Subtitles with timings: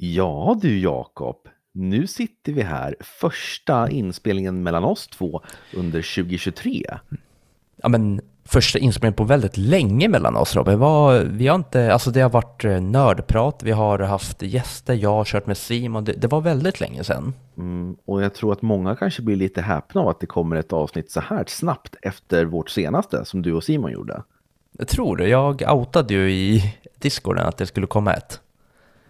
[0.00, 1.36] Ja du Jakob,
[1.72, 5.42] nu sitter vi här, första inspelningen mellan oss två
[5.74, 6.98] under 2023.
[7.76, 10.78] Ja, men första inspelningen på väldigt länge mellan oss Robin.
[10.78, 15.10] Var, vi har inte, alltså det har varit eh, nördprat, vi har haft gäster, jag
[15.10, 17.34] har kört med Simon, det, det var väldigt länge sedan.
[17.56, 20.72] Mm, och jag tror att många kanske blir lite häpna av att det kommer ett
[20.72, 24.22] avsnitt så här snabbt efter vårt senaste som du och Simon gjorde.
[24.78, 28.40] Jag tror det, jag outade ju i Discorden att det skulle komma ett.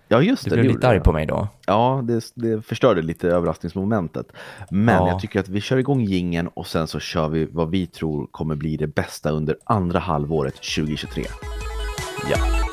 [0.09, 0.50] Ja, just det.
[0.50, 1.48] Du blev det lite arg på mig då.
[1.66, 4.32] Ja, det, det förstörde lite överraskningsmomentet.
[4.70, 5.09] Men Ja.
[5.09, 8.27] jag tycker att vi kör igång gingen och sen så kör vi vad vi tror
[8.27, 11.24] kommer bli det bästa under andra halvåret 2023.
[12.30, 12.67] Ja.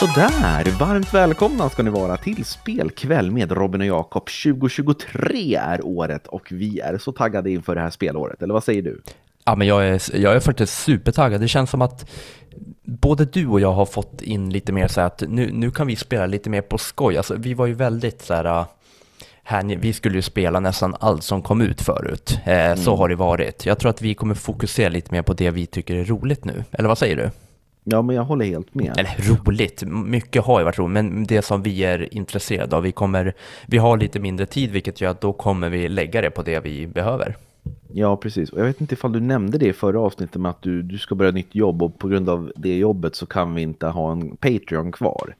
[0.00, 4.28] Sådär, varmt välkomna ska ni vara till spelkväll med Robin och Jakob.
[4.44, 8.82] 2023 är året och vi är så taggade inför det här spelåret, eller vad säger
[8.82, 9.02] du?
[9.44, 11.40] Ja, men jag är, jag är faktiskt supertaggad.
[11.40, 12.10] Det känns som att
[12.84, 15.86] både du och jag har fått in lite mer så här att nu, nu kan
[15.86, 17.16] vi spela lite mer på skoj.
[17.16, 18.66] Alltså, vi var ju väldigt så här, äh,
[19.42, 22.38] här, vi skulle ju spela nästan allt som kom ut förut.
[22.44, 23.66] Eh, Så har det varit.
[23.66, 26.64] Jag tror att vi kommer fokusera lite mer på det vi tycker är roligt nu.
[26.70, 27.30] Eller vad säger du?
[27.90, 28.98] Ja, men jag håller helt med.
[28.98, 32.92] Eller roligt, mycket har ju varit roligt, men det som vi är intresserade av, vi
[32.92, 33.34] kommer,
[33.66, 36.60] vi har lite mindre tid, vilket gör att då kommer vi lägga det på det
[36.60, 37.36] vi behöver.
[37.92, 38.50] Ja, precis.
[38.50, 40.98] Och jag vet inte ifall du nämnde det i förra avsnittet med att du, du
[40.98, 44.12] ska börja nytt jobb och på grund av det jobbet så kan vi inte ha
[44.12, 45.34] en Patreon kvar.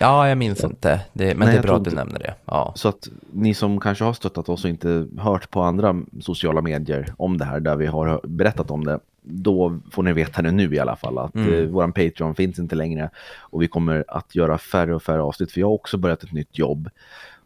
[0.00, 2.34] Ja, jag minns inte, det, men Nej, det är bra att du inte- nämner det.
[2.44, 2.72] Ja.
[2.76, 7.14] Så att ni som kanske har stöttat oss och inte hört på andra sociala medier
[7.16, 10.74] om det här där vi har berättat om det, då får ni veta det nu
[10.74, 11.52] i alla fall att Mm.
[11.54, 15.52] eh, våran Patreon finns inte längre och vi kommer att göra färre och färre avsnitt
[15.52, 16.90] för jag har också börjat ett nytt jobb.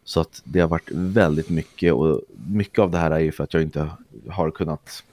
[0.03, 3.43] Så att det har varit väldigt mycket och mycket av det här är ju för
[3.43, 3.89] att jag inte
[4.29, 5.03] har kunnat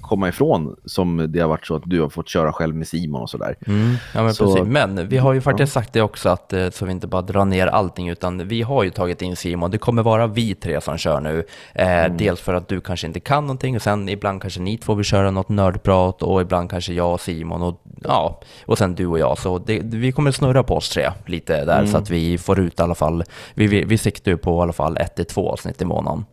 [0.00, 3.22] komma ifrån som det har varit så att du har fått köra själv med Simon
[3.22, 3.56] och sådär.
[3.66, 4.68] Mm, ja, men Så- precis.
[4.72, 7.44] Men vi har ju faktiskt sagt det också, att, eh, så vi inte bara drar
[7.44, 9.70] ner allting, utan vi har ju tagit in Simon.
[9.70, 11.44] Det kommer vara vi tre som kör nu.
[11.74, 14.94] Eh, Dels för att du kanske inte kan någonting, och sen ibland kanske ni två
[14.94, 19.06] vill köra något nördprat, och ibland kanske jag och Simon, och, ja, och sen du
[19.06, 19.38] och jag.
[19.38, 22.80] Så det, vi kommer snurra på oss tre lite där, så att vi får ut
[22.80, 23.24] i alla fall,
[23.54, 26.24] vi, vi, vi siktar ju på i alla fall ett till två avsnitt i månaden.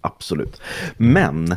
[0.00, 0.60] Absolut.
[0.96, 1.56] Men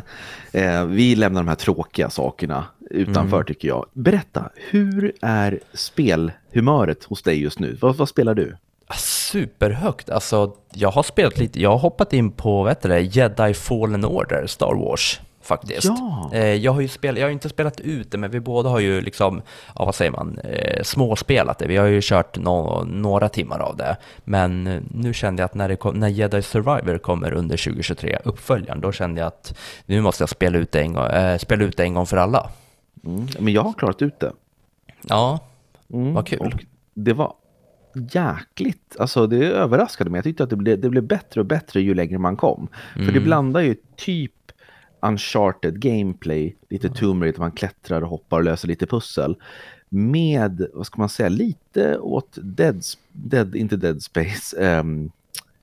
[0.52, 3.46] eh, vi lämnar de här tråkiga sakerna utanför Mm.
[3.46, 3.86] tycker jag.
[3.92, 7.76] Berätta, hur är spelhumöret hos dig just nu?
[7.80, 8.56] Vad, vad spelar du?
[8.98, 10.10] Superhögt.
[10.10, 14.04] Alltså, jag har spelat lite, jag har hoppat in på, vad heter det, Jedi Fallen
[14.04, 15.20] Order, Star Wars.
[15.44, 15.84] Faktiskt.
[15.84, 16.30] Ja.
[16.32, 18.78] Eh, jag har ju spelat, jag har inte spelat ut det, men vi båda har
[18.80, 19.42] ju liksom,
[19.74, 21.66] ja vad säger man, eh, småspelat det.
[21.66, 23.96] Vi har ju kört nå- några timmar av det.
[24.24, 28.80] Men eh, nu kände jag att när, kom, när Jedi Survivor kommer under 2023, uppföljaren,
[28.80, 31.80] då kände jag att nu måste jag spela ut det en gång, eh, spela ut
[31.80, 32.50] en gång för alla.
[33.06, 33.26] Mm.
[33.38, 34.32] Men jag har klarat ut det.
[35.02, 35.38] Ja,
[35.92, 36.14] Mm.
[36.14, 36.38] vad kul.
[36.40, 36.52] Och
[36.94, 37.32] det var
[38.12, 40.18] jäkligt, alltså det överraskade mig.
[40.18, 42.68] Jag tyckte att det blev, det blev bättre och bättre ju längre man kom.
[42.92, 43.14] För Mm.
[43.14, 44.32] det blandar ju typ
[45.04, 49.36] uncharted gameplay, lite Tomb Raider, man klättrar och hoppar och löser lite pussel.
[49.88, 52.82] Med, vad ska man säga, lite åt Dead,
[53.12, 55.10] Dead inte Dead Space, ehm,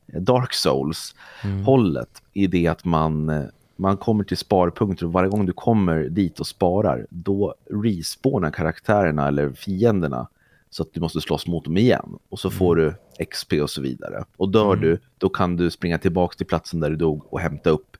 [0.05, 1.63] Dark Souls Mm.
[1.63, 3.43] hållet i det att man,
[3.75, 9.27] man kommer till sparpunkter och varje gång du kommer dit och sparar då respawnar karaktärerna
[9.27, 10.27] eller fienderna
[10.69, 12.93] så att du måste slåss mot dem igen och så får du
[13.29, 14.23] XP och så vidare.
[14.37, 17.69] Och dör du, då kan du springa tillbaka till platsen där du dog och hämta
[17.69, 17.97] upp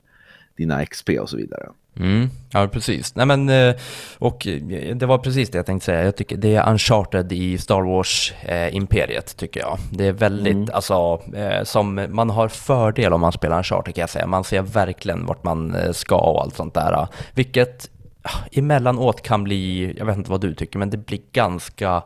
[0.56, 1.68] dina XP och så vidare.
[1.96, 3.14] Mm, ja, precis.
[3.14, 3.74] Nej, men, eh,
[4.18, 6.04] och eh, det var precis det jag tänkte säga.
[6.04, 9.78] Jag tycker det är Uncharted i Star Wars-imperiet, tycker jag.
[9.90, 14.10] Det är väldigt, alltså, eh, som man har fördel om man spelar Uncharted kan jag
[14.10, 14.26] säga.
[14.26, 17.08] Man ser verkligen vart man ska och allt sånt där.
[17.34, 17.90] Vilket
[18.22, 22.02] ah, emellanåt kan bli, jag vet inte vad du tycker, men det blir ganska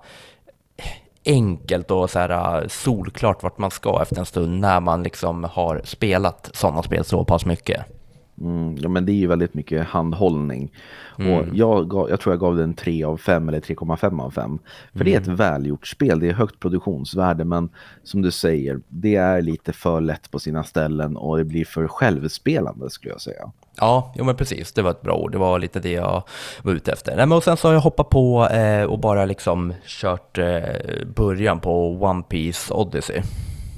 [1.25, 5.81] enkelt och så här solklart vart man ska efter en stund när man liksom har
[5.85, 7.96] spelat sådana spel så pass mycket.
[8.41, 10.73] Mm, ja, men det är ju väldigt mycket handhållning.
[11.15, 11.51] Och Mm.
[11.57, 14.59] jag, gav, jag tror jag gav den 3 av 5 eller 3,5 av 5.
[14.93, 15.33] För det är Mm.
[15.33, 17.69] ett välgjort spel, det är högt produktionsvärde men
[18.03, 21.89] som du säger, det är lite för lätt på sina ställen och det blir för
[21.89, 23.51] självspelande skulle jag säga.
[23.81, 25.33] Ja, jo men precis, det var ett bra ord.
[25.33, 26.23] Det var lite det jag
[26.63, 27.17] var ute efter.
[27.17, 30.59] Nej, men och sen så har jag hoppat på eh, och bara liksom kört eh,
[31.17, 33.23] början på One Piece Odyssey.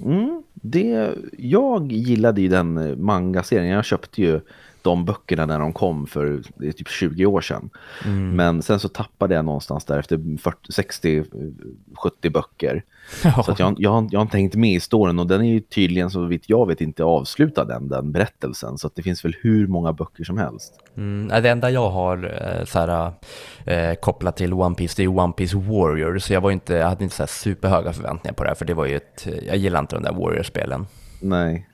[0.05, 4.41] Mm, det, jag gillade ju den eh, manga-serien, jag köpte ju
[4.89, 6.43] de böckerna när de kom för
[6.73, 7.71] typ 20 år sedan.
[8.05, 8.37] Mm.
[8.37, 11.25] Men sen så tappade jag någonstans där efter 60-70
[12.33, 12.85] böcker.
[13.25, 13.43] Ja.
[13.43, 16.11] Så jag, jag, jag har inte hängt med i storyn och den är ju tydligen
[16.11, 18.79] så vitt jag vet inte avslutad den, den berättelsen.
[18.79, 20.75] Så att det finns väl hur många böcker som helst.
[20.97, 23.13] Mm, det enda jag har eh, så här,
[23.65, 26.19] eh, kopplat till One Piece det är One Piece Warrior.
[26.19, 28.75] Så jag, var inte, jag hade inte så superhöga förväntningar på det här för det
[28.75, 30.87] var ju ett, jag gillar inte de där Warrior-spelen.
[31.21, 31.67] Nej.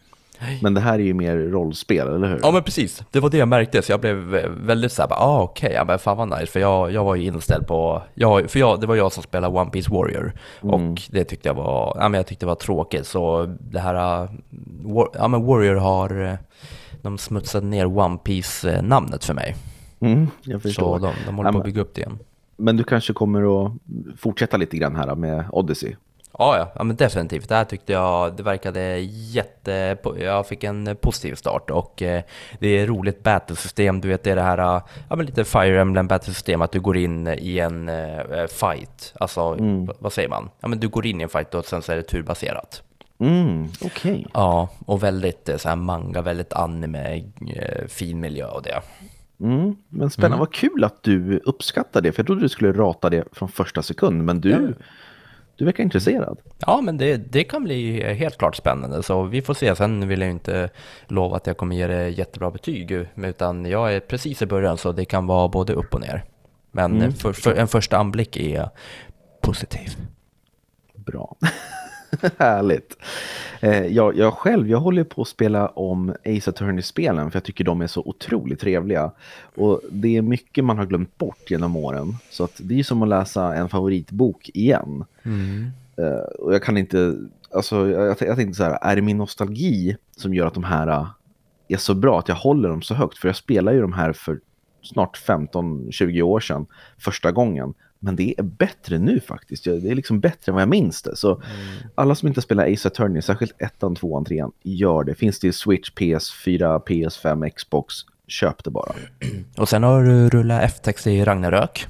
[0.62, 2.40] Men det här är ju mer rollspel, eller hur?
[2.42, 3.02] Ja, men precis.
[3.10, 5.76] Det var det jag märkte, så jag blev väldigt såhär, ah, okej, okay.
[5.76, 8.80] ja, men fan vad nice, för jag, jag var ju inställd på, jag, för jag,
[8.80, 10.32] det var jag som spelade One Piece Warrior,
[10.62, 10.74] mm.
[10.74, 14.22] och det tyckte jag var, ja men jag tyckte det var tråkigt, så det här,
[14.22, 14.30] äh,
[15.14, 16.34] ja men Warrior har, äh,
[17.02, 19.56] de smutsade ner One Piece-namnet för mig.
[20.00, 20.98] Mm, jag förstår.
[20.98, 22.18] Så de, de håller på att bygga upp det igen.
[22.56, 23.72] Men du kanske kommer att
[24.16, 25.94] fortsätta lite grann här med Odyssey?
[26.38, 27.48] Ja, ja, men definitivt.
[27.48, 29.96] Det här tyckte jag, det verkade jätte...
[30.18, 32.22] Jag fick en positiv start och eh,
[32.58, 34.00] det är ett roligt battlesystem.
[34.00, 34.58] Du vet, det är det här,
[35.08, 39.14] ja men lite Fire Emblem battlesystem, att du går in i en eh, fight.
[39.20, 39.88] Alltså, mm.
[39.98, 40.50] vad säger man?
[40.60, 42.82] Ja men du går in i en fight och sen så är det turbaserat.
[43.18, 44.12] Mm, okej.
[44.12, 44.24] Okay.
[44.34, 47.24] Ja, och väldigt eh, så här manga, väldigt anime,
[47.56, 48.80] eh, fin miljö och det.
[49.40, 50.38] Mm, men spännande, mm.
[50.38, 53.82] vad kul att du uppskattar det, för jag trodde du skulle rata det från första
[53.82, 54.50] sekund, men du...
[54.50, 54.84] Ja
[55.56, 56.38] du verkar intresserad.
[56.58, 59.76] Ja, men det, det kan bli helt klart spännande, så vi får se.
[59.76, 60.70] Sen vill jag inte
[61.06, 64.92] lova att jag kommer ge det jättebra betyg, utan jag är precis i början, så
[64.92, 66.24] det kan vara både upp och ner.
[66.72, 67.12] Men mm.
[67.12, 68.68] för, för en första anblick är
[69.40, 69.96] positiv.
[70.94, 71.36] Bra.
[72.38, 72.96] Härligt.
[73.60, 77.64] Eh, jag, jag själv, jag håller på att spela om Ace Attorney-spelen för jag tycker
[77.64, 79.10] de är så otroligt trevliga.
[79.54, 82.16] Och det är mycket man har glömt bort genom åren.
[82.30, 85.04] Så att det är som att läsa en favoritbok igen.
[85.22, 85.70] Mm.
[85.96, 87.16] Eh, och jag kan inte,
[87.54, 90.88] alltså jag, jag tänkte så här, är det min nostalgi som gör att de här
[90.88, 91.06] eh,
[91.68, 93.18] är så bra, att jag håller dem så högt?
[93.18, 94.40] För jag spelar ju de här för
[94.82, 96.66] snart 15-20 år sedan
[96.98, 97.74] första gången.
[98.04, 99.64] Men det är bättre nu faktiskt.
[99.64, 101.16] Det är liksom bättre än vad jag minns det.
[101.16, 101.44] Så mm.
[101.94, 105.14] alla som inte spelar Ace Attorney, särskilt ettan, tvåan, trean, gör det.
[105.14, 107.94] Finns det i Switch, PS4, PS5, Xbox,
[108.26, 108.94] köp det bara.
[109.56, 111.86] Och sen har du rullat F-text i Ragnarök.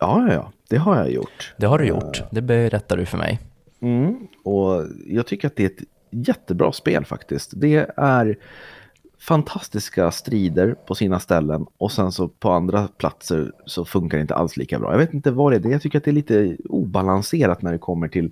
[0.00, 0.52] Ja, ja, ja.
[0.68, 1.54] Det har jag gjort.
[1.56, 2.22] Det har du gjort.
[2.30, 3.40] Det berättar du för mig.
[3.80, 4.16] Mm.
[4.44, 7.52] Och jag tycker att det är ett jättebra spel faktiskt.
[7.54, 8.36] Det är
[9.20, 14.34] fantastiska strider på sina ställen och sen så på andra platser så funkar det inte
[14.34, 14.92] alls lika bra.
[14.92, 15.72] Jag vet inte vad det är.
[15.72, 18.30] Jag tycker att det är lite obalanserat när det kommer till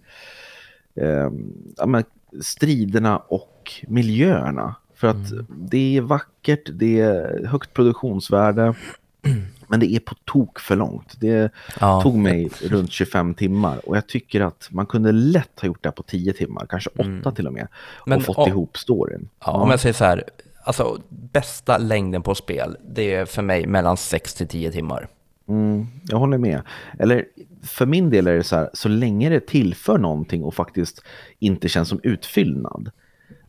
[0.94, 1.30] eh,
[1.76, 2.02] ja,
[2.40, 4.74] striderna och miljöerna.
[4.94, 5.46] För att mm.
[5.48, 8.74] det är vackert, det är högt produktionsvärde.
[9.68, 11.20] Men det är på tok för långt.
[11.20, 12.02] Det ja.
[12.02, 15.90] tog mig runt 25 timmar och jag tycker att man kunde lätt ha gjort det
[15.90, 17.34] på 10 timmar, kanske 8 mm.
[17.34, 17.68] till och med.
[17.74, 19.28] Och Men, fått och, ihop storyn.
[19.44, 20.24] Ja, Om jag säger så här,
[20.66, 25.08] alltså bästa längden på spel, det är för mig mellan 6 till 10 timmar.
[25.48, 26.62] Mm, jag håller med.
[26.98, 27.24] Eller
[27.62, 31.02] för min del är det så här, så länge det tillför någonting och faktiskt
[31.38, 32.90] inte känns som utfyllnad,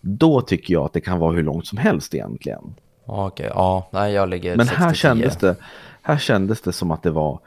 [0.01, 2.75] då tycker jag att det kan vara hur långt som helst egentligen.
[3.05, 5.55] Okej, ja, nej jag ligger Men här kändes, det,
[6.01, 7.39] här kändes det som att det var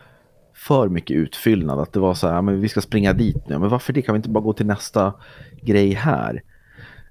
[0.55, 1.81] för mycket utfyllnad.
[1.81, 3.59] Att det var så här, men vi ska springa dit nu.
[3.59, 4.03] Men varför det?
[4.03, 5.13] Kan vi inte bara gå till nästa
[5.63, 6.43] grej här?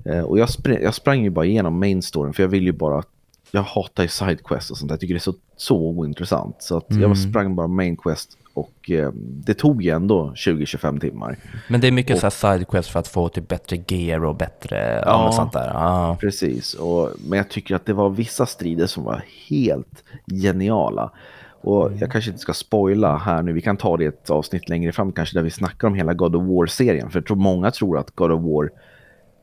[0.06, 2.72] Eh, och jag, spr jag sprang ju bara igenom main storyn för jag vill ju
[2.72, 3.04] bara
[3.52, 4.92] jag hatar ju sidequest och sånt.
[4.92, 6.56] Jag tycker det är så, så ointressant.
[6.60, 7.04] Så att mm.
[7.04, 11.38] jag sprang bara main quest och eh, det tog ju ändå 20-25 timmar.
[11.68, 15.04] Men det är mycket och, så sidequest för att få till bättre gear och bättre
[15.06, 15.72] ja, sånt där.
[15.76, 16.18] Ah.
[16.20, 20.04] Precis, och, men jag tycker att det var vissa strider som var helt
[20.42, 21.12] geniala.
[21.62, 22.00] Och mm.
[22.00, 25.12] jag kanske inte ska spoila här nu, vi kan ta det ett avsnitt längre fram
[25.12, 27.10] kanske där vi snackar om hela God of War-serien.
[27.10, 28.70] För jag tror många tror att God of War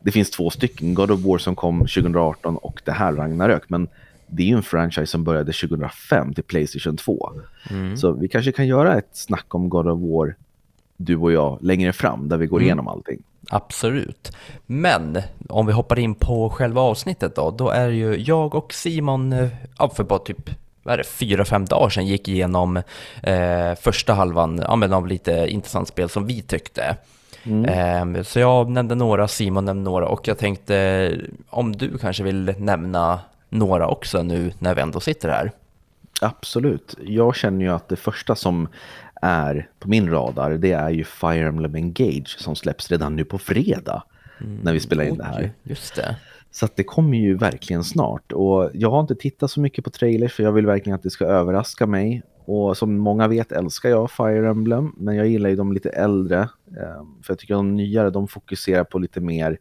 [0.00, 3.62] det finns två stycken, God of War som kom 2018 och det här Ragnarök.
[3.69, 3.88] Men
[4.26, 7.33] det är ju en franchise som började 2005 till Playstation 2.
[7.71, 7.97] Mm.
[7.97, 10.35] Så vi kanske kan göra ett snack om God of War,
[10.97, 12.67] du och jag, längre fram där vi går mm.
[12.67, 13.23] igenom allting.
[13.50, 14.33] Absolut.
[14.67, 19.33] Men om vi hoppar in på själva avsnittet då, då är ju jag och Simon,
[19.33, 19.49] eh,
[19.79, 20.50] ja, för bara typ
[20.83, 22.76] vad är det, fyra, fem dagar sedan gick igenom
[23.23, 26.97] eh, första halvan ja, men av lite intressant spel som vi tyckte.
[27.47, 27.65] Mm.
[27.65, 32.55] Ehm, så jag nämnde några, Simon nämnde några och jag tänkte om du kanske vill
[32.59, 35.53] nämna några också nu när vi ändå sitter här.
[36.21, 36.97] Absolut.
[37.03, 38.69] Jag känner ju att det första som
[39.23, 43.38] är på min radar det är ju Fire Emblem Engage som släpps redan nu på
[43.38, 44.03] fredag
[44.41, 44.57] mm.
[44.62, 45.53] när vi spelar in Oj, det här.
[45.62, 46.17] Just det.
[46.50, 49.91] Så att det kommer ju verkligen snart och jag har inte tittat så mycket på
[49.91, 53.88] trailers för jag vill verkligen att det ska överraska mig och som många vet älskar
[53.88, 56.41] jag Fire Emblem, men jag gillar ju de lite äldre.
[56.67, 59.59] Eh, för jag tycker de nyare, de fokuserar på lite mer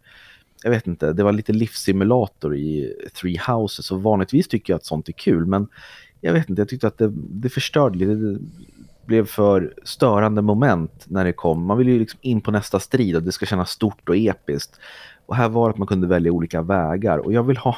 [0.63, 4.85] jag vet inte, det var lite livssimulator i Three Houses och vanligtvis tycker jag att
[4.85, 5.67] sånt är kul men
[6.21, 8.15] jag vet inte, jag tyckte att det, det förstörde lite.
[8.15, 8.39] Det
[9.05, 11.65] blev för störande moment när det kom.
[11.65, 14.79] Man vill ju liksom in på nästa strid och det ska kännas stort och episkt.
[15.25, 17.77] Och här var det att man kunde välja olika vägar och jag vill ha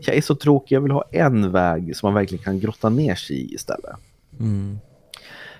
[0.00, 3.14] jag är så tråkig, jag vill ha en väg som man verkligen kan grotta ner
[3.14, 3.96] sig i istället.
[4.40, 4.78] Mm.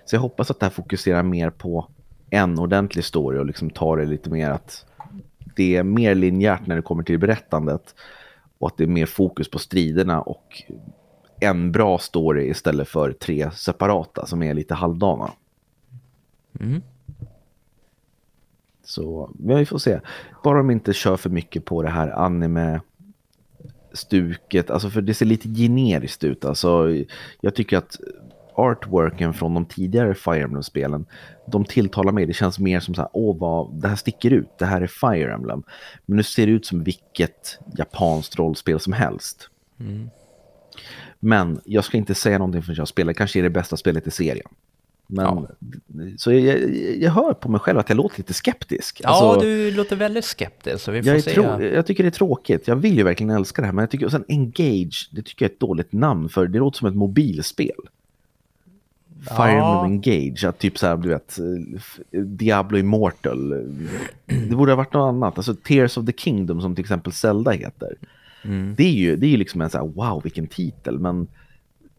[0.04, 1.88] Så jag hoppas att det här fokuserar mer på
[2.30, 4.86] en ordentlig story och liksom tar det lite mer att
[5.56, 7.94] det är mer linjärt när det kommer till berättandet
[8.58, 10.62] och att det är mer fokus på striderna och
[11.40, 15.30] en bra story istället för tre separata som är lite halvdana.
[16.60, 16.82] Mm.
[18.84, 20.00] Så vi får se.
[20.44, 22.80] Bara de inte kör för mycket på det här anime
[23.92, 26.44] stuket, alltså för det ser lite generiskt ut.
[26.44, 26.88] Alltså,
[27.40, 28.00] jag tycker att
[28.56, 31.06] artworken från de tidigare Fire Emblem-spelen,
[31.46, 32.26] de tilltalar mig.
[32.26, 34.86] Det känns mer som så här, åh vad, det här sticker ut, det här är
[34.86, 35.62] Fire Emblem.
[36.06, 39.50] Men nu ser det ut som vilket japanskt rollspel som helst.
[39.80, 40.10] Mm.
[41.20, 44.10] Men jag ska inte säga någonting förrän jag spelar, kanske är det bästa spelet i
[44.10, 44.48] serien.
[45.08, 45.48] Men, ja.
[46.16, 49.00] Så jag, jag, jag, hör på mig själv att jag låter lite skeptisk.
[49.02, 50.84] Ja, alltså, du låter väldigt skeptisk.
[50.84, 51.34] Så vi får jag, se.
[51.34, 52.68] Tro, jag tycker det är tråkigt.
[52.68, 53.72] Jag vill ju verkligen älska det här.
[53.72, 56.58] Men jag tycker, och sen Engage, det tycker jag är ett dåligt namn för det
[56.58, 57.76] låter som ett mobilspel.
[59.28, 61.38] Fire Emblem Engage, att typ så här, du vet,
[62.38, 63.48] Diablo Immortal.
[64.26, 65.36] Det borde ha varit något annat.
[65.36, 67.94] Alltså Tears of the Kingdom som till exempel Zelda heter.
[68.44, 68.74] Mm.
[68.76, 71.28] Det är ju det är liksom en så här, wow vilken titel, men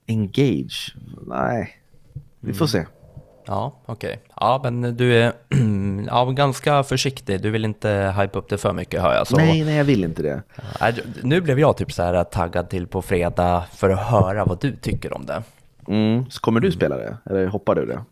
[0.08, 0.96] Engage,
[1.28, 1.78] nej.
[2.40, 2.86] Vi får se.
[3.48, 4.10] Ja, okej.
[4.10, 4.24] Okay.
[4.36, 5.34] Ja, men du är
[6.08, 7.42] ja, ganska försiktig.
[7.42, 9.28] Du vill inte hype upp det för mycket hör jag.
[9.28, 9.38] Så...
[9.38, 10.42] Nej, nej, jag vill inte det.
[10.80, 10.92] Ja,
[11.24, 14.76] nu blev jag typ så här taggad till på fredag för att höra vad du
[14.76, 15.44] tycker om det.
[15.88, 16.30] Mm.
[16.30, 17.18] Så kommer du spela det?
[17.26, 18.04] Eller hoppar du det?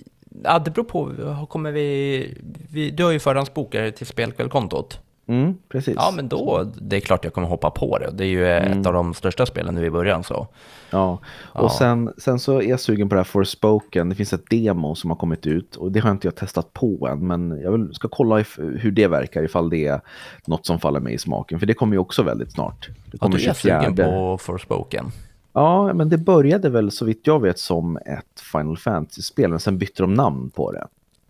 [0.43, 1.11] Ja, det beror på.
[1.49, 2.37] Kommer vi,
[2.71, 4.99] vi du har ju förhandsbokare till spelkvällkontot.
[5.27, 5.95] Mm, precis.
[5.97, 8.09] Ja, men då, det är klart jag kommer hoppa på det.
[8.13, 8.79] Det är ju mm.
[8.79, 10.47] ett av de största spelen nu i början så.
[10.89, 11.69] Ja, och ja.
[11.69, 14.09] Sen, sen så är jag sugen på det här Forspoken.
[14.09, 17.07] Det finns ett demo som har kommit ut och det har inte jag testat på
[17.11, 17.27] än.
[17.27, 20.01] Men jag vill, ska kolla if, hur det verkar, ifall det är
[20.45, 21.59] något som faller mig i smaken.
[21.59, 22.89] För det kommer ju också väldigt snart.
[23.11, 25.11] Det kommer ja, du är sugen på Forspoken.
[25.55, 29.77] Ja, men det började väl så vitt jag vet som ett Final Fantasy-spel, men sen
[29.77, 30.87] bytte de namn på det.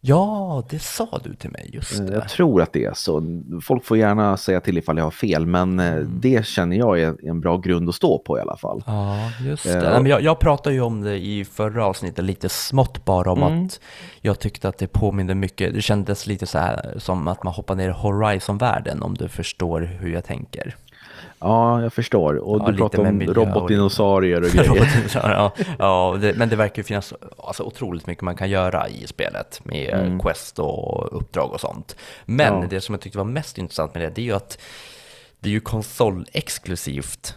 [0.08, 2.14] Ja, det sa du till mig, just eh, det.
[2.14, 3.24] Jag tror att det är så.
[3.64, 6.20] Folk får gärna säga till ifall jag har fel, men eh, mm.
[6.22, 8.84] det känner jag är en bra grund att stå på i alla fall.
[8.88, 10.00] Ja, just det.
[10.00, 13.66] Uh, jag, jag pratade ju om det i förra avsnittet, lite smått bara om mm.
[13.66, 13.80] att
[14.22, 17.76] jag tyckte att det påminde mycket, det kändes lite så här som att man hoppar
[17.76, 20.76] ner i Horizon-världen, om du förstår hur jag tänker.
[21.40, 22.36] Ja, jag förstår.
[22.36, 25.12] Och ja, du pratar om robotdinosaurier och grejer.
[25.14, 29.08] ja, ja det, men det verkar ju finnas alltså, otroligt mycket man kan göra i
[29.08, 30.20] spelet med mm.
[30.20, 31.96] quest och uppdrag och sånt.
[32.26, 32.68] Men ja.
[32.70, 34.62] det som jag tyckte var mest intressant med det, det är ju att
[35.40, 37.36] det är ju konsolexklusivt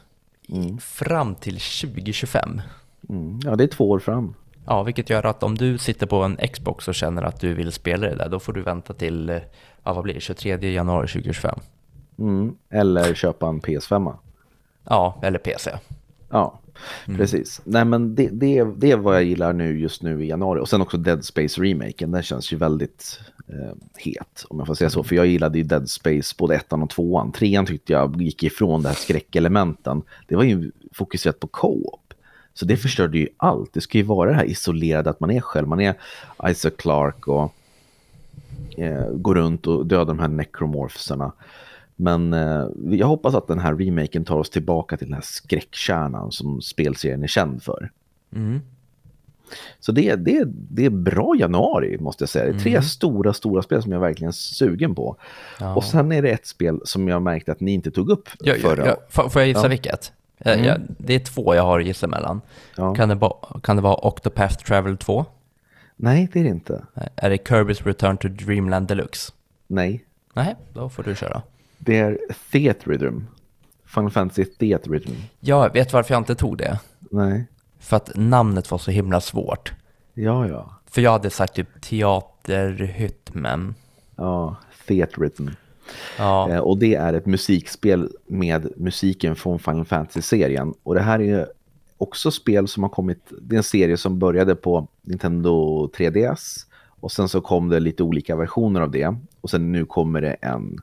[0.49, 0.79] mm.
[0.79, 2.61] fram till 2025.
[3.09, 3.41] Mm.
[3.45, 4.35] Ja, det är två år fram.
[4.67, 7.73] Ja, vilket gör att om du sitter på en Xbox och känner att du vill
[7.73, 9.41] spela det där, då får du vänta till,
[9.85, 11.61] ja vad blir det, 23 januari 2025.
[12.19, 12.55] Mm.
[12.71, 14.15] Eller köpa en PS5.
[14.85, 15.71] Ja, eller PC.
[16.31, 16.61] Ja,
[17.07, 17.19] mm.
[17.19, 17.61] precis.
[17.65, 20.61] Nej, men det, det, det är vad jag gillar nu just nu i januari.
[20.61, 22.11] Och sen också Dead Space remaken.
[22.11, 25.03] Den känns ju väldigt eh, het, om jag får säga så.
[25.03, 27.33] För jag gillade ju Dead Space både ettan och tvåan.
[27.33, 30.03] Trean tyckte jag gick ifrån det här skräckelementen.
[30.27, 32.15] Det var ju fokuserat på co-op.
[32.55, 33.73] Så det förstörde ju allt.
[33.73, 35.69] Det ska ju vara det här isolerade, att man är själv.
[35.69, 35.95] Man är
[36.49, 37.55] Isaac Clark och
[38.77, 41.33] eh, går runt och dödar de här necromorphsarna.
[42.01, 46.33] Men eh, jag hoppas att den här remaken tar oss tillbaka till den här skräckkärnan
[46.33, 47.91] som spelserien är känd för.
[48.35, 48.61] Mm.
[49.81, 52.45] Så det, det, det är bra januari måste jag säga.
[52.45, 52.83] Det är tre mm.
[52.83, 55.17] stora, stora spel som jag verkligen är sugen på.
[55.61, 55.75] Ja.
[55.75, 58.55] Och sen är det ett spel som jag märkte att ni inte tog upp ja,
[58.55, 58.87] förra.
[58.87, 59.29] Ja, ja.
[59.29, 59.69] Får jag gissa ja.
[59.69, 60.13] vilket?
[60.39, 60.65] Mm.
[60.65, 62.41] Jag, det är två jag har gissat mellan.
[62.77, 63.31] Kan, det
[63.63, 65.25] kan det vara Octopath Travel 2?
[65.97, 66.85] Nej, det är det inte.
[67.17, 69.33] Är det Kirby's Return to Dreamland Deluxe?
[69.67, 70.05] Nej.
[70.35, 71.43] Nej, då får du köra.
[71.79, 72.19] Det är
[72.53, 73.21] Theatrhythm.
[73.85, 75.13] Final Fantasy Theatrhythm.
[75.41, 76.81] Ja, vet varför jag inte tog det?
[76.99, 77.47] Nej.
[77.79, 79.73] För att namnet var så himla svårt.
[80.15, 80.75] Ja, ja.
[80.91, 83.75] För jag hade sagt typ teaterhytmen.
[84.17, 84.57] Ja,
[84.87, 85.49] Theatrhythm.
[86.19, 86.51] Ja.
[86.51, 90.75] Eh, och det är ett musikspel med musiken från Final Fantasy-serien.
[90.83, 91.49] Och det här är
[91.99, 96.65] också spel som har kommit, det är en serie som började på Nintendo 3DS.
[97.01, 99.17] Och sen så kom det lite olika versioner av det.
[99.41, 100.81] Och sen nu kommer det en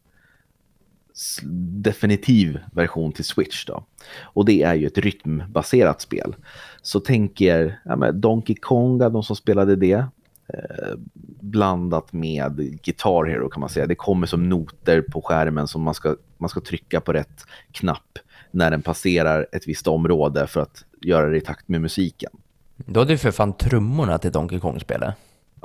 [1.81, 3.83] definitiv version till Switch då.
[4.21, 6.35] Och det är ju ett rytmbaserat spel.
[6.81, 10.05] Så tänk er ja, Donkey Konga, de som spelade det.
[10.47, 10.95] eh,
[11.39, 13.85] blandat med Guitar Hero kan man säga.
[13.87, 18.19] Det kommer som noter på skärmen som man ska, man ska trycka på rätt knapp
[18.51, 22.31] när den passerar ett visst område för att göra det i takt med musiken.
[22.75, 25.15] Då hade ju för fan trummorna till Donkey Kong-spelet.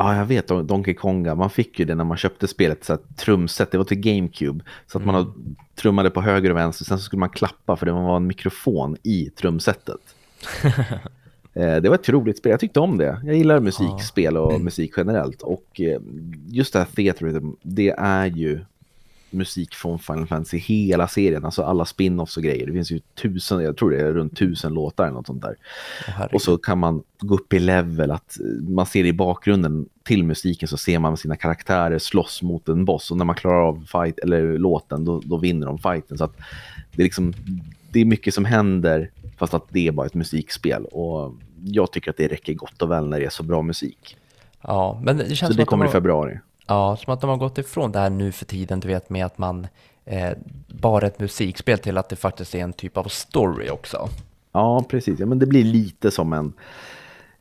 [0.01, 0.49] Ja, jag vet.
[0.49, 3.85] Donkey Konga, man fick ju det när man köpte spelet, så att trumset, det var
[3.85, 4.65] till GameCube.
[4.87, 5.15] Så att mm.
[5.15, 8.27] man trummade på höger och vänster, sen så skulle man klappa för det var en
[8.27, 10.01] mikrofon i trumsetet.
[11.55, 13.21] Eh, det var ett roligt spel, jag tyckte om det.
[13.25, 15.43] Jag gillar musikspel och musik generellt.
[15.43, 16.01] Och eh,
[16.47, 18.61] just det här Theater det är ju
[19.33, 22.67] musik från Final Fantasy, hela serien, alltså alla spin-offs och grejer.
[22.67, 25.57] Det finns ju tusen, jag tror det är runt tusen låtar eller något sånt där.
[26.09, 28.37] Oh, och så kan man gå upp i level, att
[28.69, 33.11] man ser i bakgrunden till musiken så ser man sina karaktärer slåss mot en boss
[33.11, 36.19] och när man klarar av fight, eller låten då, då vinner de fighten.
[36.19, 36.37] Så att
[36.93, 37.33] det är liksom,
[37.91, 41.35] det är mycket som händer fast att det är bara ett musikspel och
[41.65, 44.17] jag tycker att det räcker gott och väl när det är så bra musik.
[44.63, 46.39] Ja, men det känns så det kommer i februari.
[46.71, 49.27] Ja, som att de har gått ifrån det här nu för tiden, du vet med
[49.27, 49.67] att man
[50.05, 50.31] eh,
[50.69, 54.09] bara ett musikspel till att det faktiskt är en typ av story också.
[54.53, 55.21] Ja, precis.
[55.21, 56.53] Ja, men det blir lite som en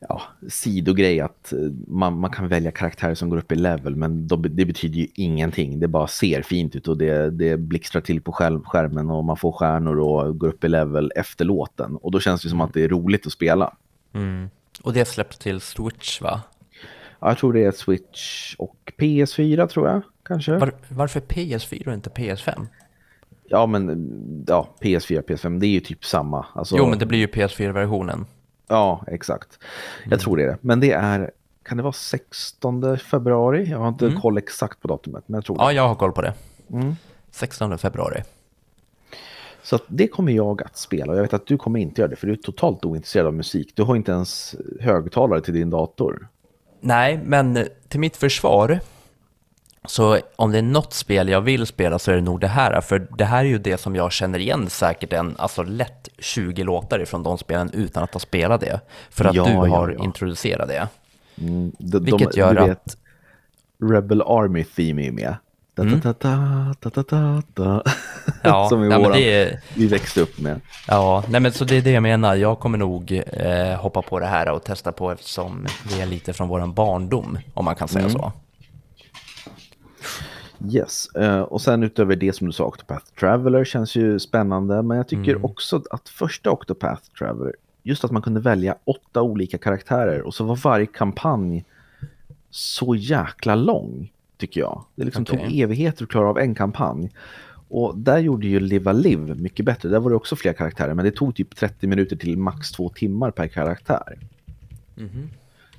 [0.08, 4.28] ja, sidogrej att eh, man, man kan välja karaktärer som går upp i level, men
[4.28, 5.80] de, det betyder ju ingenting.
[5.80, 9.52] Det bara ser fint ut och det, det blixtrar till på skärmen och man får
[9.52, 11.96] stjärnor och går upp i level efter låten.
[11.96, 13.76] Och då känns det som att det är roligt att spela.
[14.12, 14.50] Mm.
[14.82, 16.42] Och det släpps till Switch va?
[17.20, 20.56] Ja, jag tror det är Switch och PS4 tror jag kanske.
[20.56, 22.66] Var, varför PS4 och inte PS5?
[23.44, 26.46] Ja, men ja, PS4, PS5, det är ju typ samma.
[26.52, 28.26] Alltså, jo, men det blir ju PS4-versionen.
[28.68, 29.58] Ja, exakt.
[30.02, 30.18] Jag mm.
[30.18, 30.58] tror det är det.
[30.60, 31.30] Men det är,
[31.62, 33.70] kan det vara 16 februari?
[33.70, 34.20] Jag har inte mm.
[34.20, 35.62] koll exakt på datumet, men jag tror det.
[35.62, 36.34] Ja, jag har koll på det.
[36.72, 36.96] Mm.
[37.30, 38.22] 16 februari.
[39.62, 42.16] Så det kommer jag att spela och jag vet att du kommer inte göra det
[42.16, 43.72] för du är totalt ointresserad av musik.
[43.74, 46.28] Du har inte ens högtalare till din dator.
[46.80, 48.80] Nej, men till mitt försvar,
[49.84, 52.80] så om det är något spel jag vill spela så är det nog det här,
[52.80, 56.62] för det här är ju det som jag känner igen säkert en, alltså lätt 20
[56.62, 60.04] låtar ifrån de spelen utan att ha spelat det, för att ja, du har ja.
[60.04, 60.88] introducerat det.
[61.40, 62.68] Mm, de, Vilket de, gör att...
[62.68, 62.96] Vet,
[63.82, 65.36] Rebel Army Theme är med.
[65.78, 66.00] Mm.
[66.00, 66.14] Da,
[66.80, 67.82] da, da,
[68.42, 70.60] ja, som ja, våran, det, vi växte upp med.
[70.88, 72.34] Ja, nej men så det är det jag menar.
[72.34, 76.32] Jag kommer nog eh, hoppa på det här och testa på eftersom det är lite
[76.32, 78.12] från våran barndom, om man kan säga mm.
[78.12, 78.32] så.
[80.68, 84.96] Yes, uh, och sen utöver det som du sa, Octopath Traveler känns ju spännande, men
[84.96, 85.44] jag tycker mm.
[85.44, 90.44] också att första Octopath Traveler, just att man kunde välja åtta olika karaktärer och så
[90.44, 91.64] var varje kampanj
[92.50, 94.84] så jäkla lång tycker jag.
[94.94, 95.38] Det liksom okay.
[95.38, 97.12] tog evigheter att klara av en kampanj.
[97.68, 99.88] Och där gjorde ju Live a Live mycket bättre.
[99.88, 102.88] Där var det också fler karaktärer, men det tog typ 30 minuter till max två
[102.88, 104.18] timmar per karaktär.
[104.96, 105.28] Mm -hmm.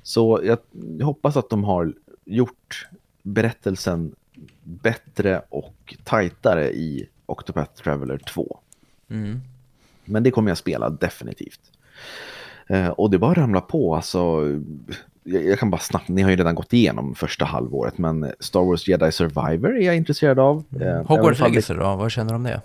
[0.02, 0.58] Så jag
[1.04, 1.92] hoppas att de har
[2.24, 2.88] gjort
[3.22, 4.14] berättelsen
[4.62, 8.58] bättre och tajtare i Octopath Traveler 2.
[9.08, 9.40] Mm.
[10.04, 11.60] Men det kommer jag spela definitivt.
[12.66, 14.40] Eh, och det bara ramla på, alltså
[15.24, 18.88] jag kan bara snabbt, ni har ju redan gått igenom första halvåret, men Star Wars
[18.88, 20.64] Jedi Survivor är jag intresserad av.
[20.80, 21.06] Mm.
[21.06, 22.60] Hogwarts Legacy då, vad känner du om det?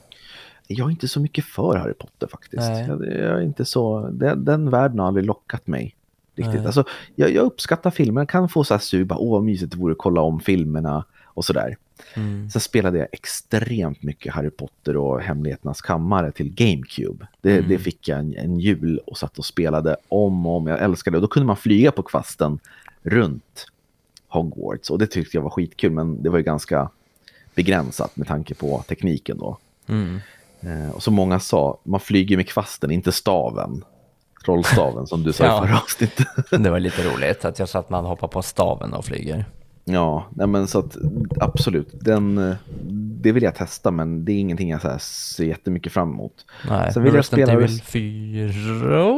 [0.68, 2.64] Jag är inte så mycket för Harry Potter faktiskt.
[2.88, 5.96] Jag, jag, är inte så, den, den världen har aldrig lockat mig.
[6.36, 6.66] Riktigt.
[6.66, 6.84] Alltså,
[7.16, 9.92] jag, jag uppskattar filmer, jag kan få så här sug, åh vad mysigt det vore
[9.92, 11.04] att kolla om filmerna
[11.38, 11.78] och sådär.
[12.14, 12.50] Mm.
[12.50, 17.28] Sen spelade jag extremt mycket Harry Potter och Hemligheternas kammare till GameCube.
[17.42, 17.70] Det, mm.
[17.70, 20.68] det fick jag en, en, jul och satt och spelade om och om.
[20.68, 21.18] Jag älskade det.
[21.18, 22.60] Och då kunde man flyga på kvasten
[23.02, 23.68] runt
[24.28, 24.90] Hogwarts.
[24.90, 26.90] Och det tyckte jag var skitkul, men det var ju ganska
[27.56, 29.58] begränsat med tanke på tekniken då.
[29.88, 30.20] Mm.
[30.62, 33.84] Eh, och som många sa, man flyger med kvasten, inte staven.
[34.46, 35.64] Trollstaven som du sa ja.
[35.64, 36.28] i förra avsnittet.
[36.64, 39.46] det var lite roligt att jag sa att man hoppar på staven och flyger.
[39.90, 40.98] Ja, nej men så att
[41.40, 42.56] absolut, den,
[43.22, 46.46] det vill jag testa men det är ingenting jag så här ser jättemycket fram emot.
[46.70, 49.18] Nej, Sen vill jag spela Evil 4.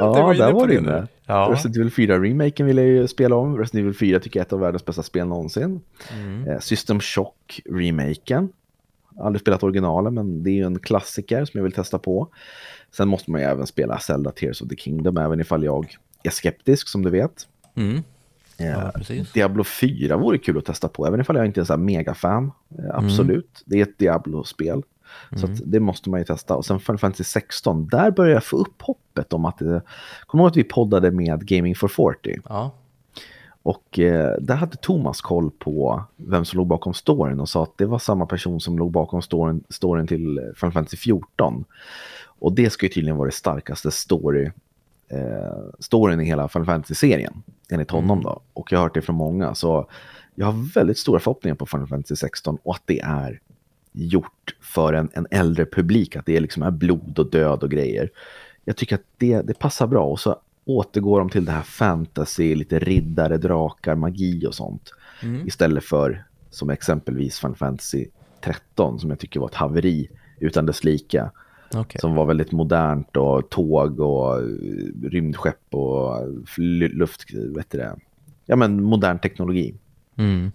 [0.00, 1.06] Ja, där var du inne.
[1.26, 1.48] Ja.
[1.52, 3.58] Resident Evil 4-remaken vill jag ju spela om.
[3.58, 5.80] Resident Evil 4 tycker jag är ett av världens bästa spel någonsin.
[6.12, 6.48] Mm.
[6.48, 8.48] Eh, System Shock-remaken.
[9.20, 12.28] Aldrig spelat originalen, men det är ju en klassiker som jag vill testa på.
[12.90, 16.30] Sen måste man ju även spela Zelda Tears of the Kingdom, även ifall jag är
[16.30, 17.46] skeptisk, som du vet.
[17.74, 18.02] Mm.
[18.58, 18.92] Ja,
[19.34, 22.52] Diablo 4 vore kul att testa på, även ifall jag inte är så här megafan.
[22.78, 23.64] Eh, absolut, mm.
[23.64, 24.82] det är ett Diablo-spel.
[25.36, 25.58] Så mm.
[25.64, 26.56] det måste man ju testa.
[26.56, 29.82] Och sen Final Fantasy 16, där börjar jag få upp hoppet om att det...
[30.26, 32.40] Kommer ihåg att vi poddade med Gaming for 40?
[32.48, 32.74] Ja.
[33.62, 37.78] Och eh, där hade Thomas koll på vem som låg bakom storyn och sa att
[37.78, 41.64] det var samma person som låg bakom storyn, storyn till Final Fantasy 14.
[42.24, 44.50] Och det ska ju tydligen vara det starkaste story
[45.08, 48.24] eh, storyn i hela Final Fantasy-serien, enligt honom Mm.
[48.24, 48.40] då.
[48.52, 49.88] Och jag har hört det från många, så
[50.34, 53.40] jag har väldigt stora förhoppningar på Final Fantasy 16 och att det är
[53.92, 58.10] gjort för en, en äldre publik, att det liksom är blod och död och grejer.
[58.64, 62.54] Jag tycker att det, det passar bra och så återgår de till det här fantasy,
[62.54, 64.94] lite riddare, drakar, magi och sånt.
[65.22, 65.46] Mm.
[65.46, 68.06] Istället för som exempelvis Final Fantasy
[68.44, 71.30] 13 som jag tycker var ett haveri utan dess lika.
[71.74, 72.00] Okej.
[72.00, 74.44] Som var väldigt modernt och tåg och eh,
[75.02, 77.96] rymdskepp och fly- luft, vet du det?
[78.46, 79.74] Ja men modern teknologi.
[80.16, 80.52] Mm.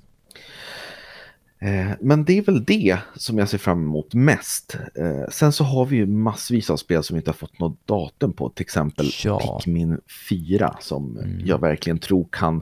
[1.60, 4.78] Eh, Men det är väl det som jag ser fram emot mest.
[4.96, 7.88] Eh, Sen så har vi ju massvis av spel som vi inte har fått något
[7.88, 8.50] datum på.
[8.50, 9.60] Till exempel Ja.
[9.60, 10.00] Pikmin
[10.30, 11.42] 4 som Mm.
[11.46, 12.62] jag verkligen tror kan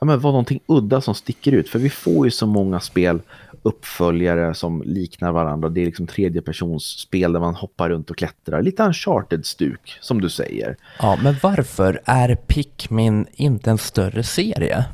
[0.00, 1.68] ja, men vara någonting udda som sticker ut.
[1.68, 3.20] För vi får ju så många spel,
[3.62, 5.68] uppföljare som liknar varandra.
[5.68, 8.62] Det är liksom tredjepersonsspel där man hoppar runt och klättrar.
[8.62, 10.76] Lite uncharted-stuk som du säger.
[11.00, 14.84] Ja, men varför är Pikmin inte en större serie?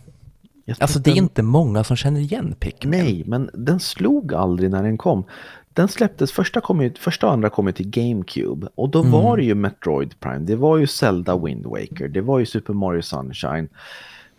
[0.78, 3.00] Alltså det är den- inte många som känner igen Pikmin.
[3.04, 5.24] Nej, men den slog aldrig när den kom.
[5.72, 8.68] Den släpptes, första, kom ju, första och andra kom ju till GameCube.
[8.74, 12.38] Och då var det ju Metroid Prime, det var ju Zelda Wind Waker, det var
[12.38, 13.68] ju Super Mario Sunshine,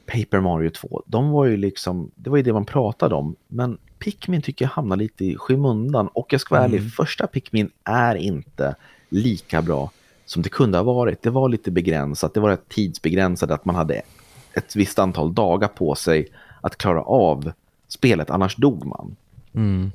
[0.06, 1.02] Paper Mario 2.
[1.06, 3.36] De var ju liksom, det var ju det man pratade om.
[3.48, 6.08] Men Pikmin tycker jag hamnar lite i skymundan.
[6.08, 8.76] Och jag ska vara ärlig, första Pikmin är inte
[9.10, 9.92] lika bra
[10.26, 11.22] som det kunde ha varit.
[11.22, 14.02] Det var lite begränsat, det var tidsbegränsat att man hade
[14.54, 16.28] ett visst antal dagar på sig
[16.62, 17.52] att klara av
[17.88, 19.16] spelet, annars dog man.
[19.54, 19.92] Mm.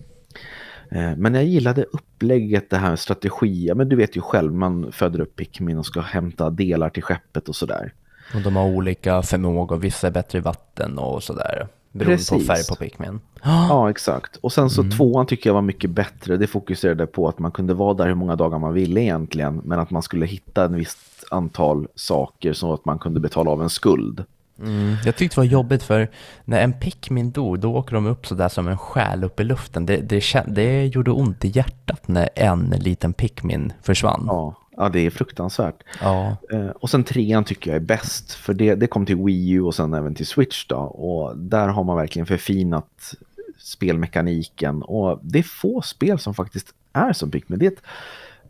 [0.91, 3.73] Eh, Men jag gillade upplägget, det här med strategi.
[3.75, 7.49] Men du vet ju själv, man föder upp Pikmin och ska hämta delar till skeppet
[7.49, 7.93] och sådär.
[8.35, 11.69] Och de har olika förmågor, vissa är bättre i vatten och sådär.
[11.93, 12.47] Beroende på Precis.
[12.47, 13.21] färg på Pikmin.
[13.43, 14.37] Ja, exakt.
[14.37, 16.37] Och sen så tvåan tycker jag var mycket bättre.
[16.37, 19.61] Det fokuserade på att man kunde vara där hur många dagar man ville egentligen.
[19.65, 20.99] Men att man skulle hitta en visst
[21.31, 24.25] antal saker så att man kunde betala av en skuld.
[24.63, 24.97] Mm.
[25.05, 26.11] Jag tyckte det var jobbigt för
[26.45, 29.87] när en Pikmin dog, då åker de upp sådär som en själ upp i luften.
[29.87, 34.25] Det, det, det gjorde ont i hjärtat när en liten Pikmin försvann.
[34.27, 35.83] Ja, ja det är fruktansvärt.
[36.01, 36.37] Ja.
[36.53, 38.33] Eh, Och sen trean tycker jag är bäst.
[38.33, 40.77] För det, det kom till Wii U och sen även till Switch då.
[40.77, 43.15] Och där har man verkligen förfinat
[43.59, 44.83] spelmekaniken.
[44.83, 47.59] Och det är få spel som faktiskt är som Pikmin.
[47.59, 47.83] Det är ett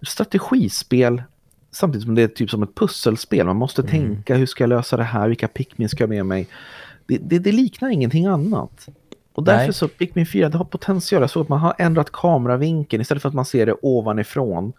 [0.09, 1.23] strategispel
[1.71, 3.47] samtidigt som det är typ som ett pusselspel.
[3.47, 6.49] Man måste tänka hur ska jag lösa det här, vilka Pikmin ska jag med mig.
[7.07, 8.89] Det, det, det liknar ingenting annat.
[9.33, 9.73] Och därför Nej.
[9.75, 11.23] så Pikmin 4, det har potential.
[11.23, 14.73] Jag såg att man har ändrat kameravinkeln istället för att man ser det ovanifrån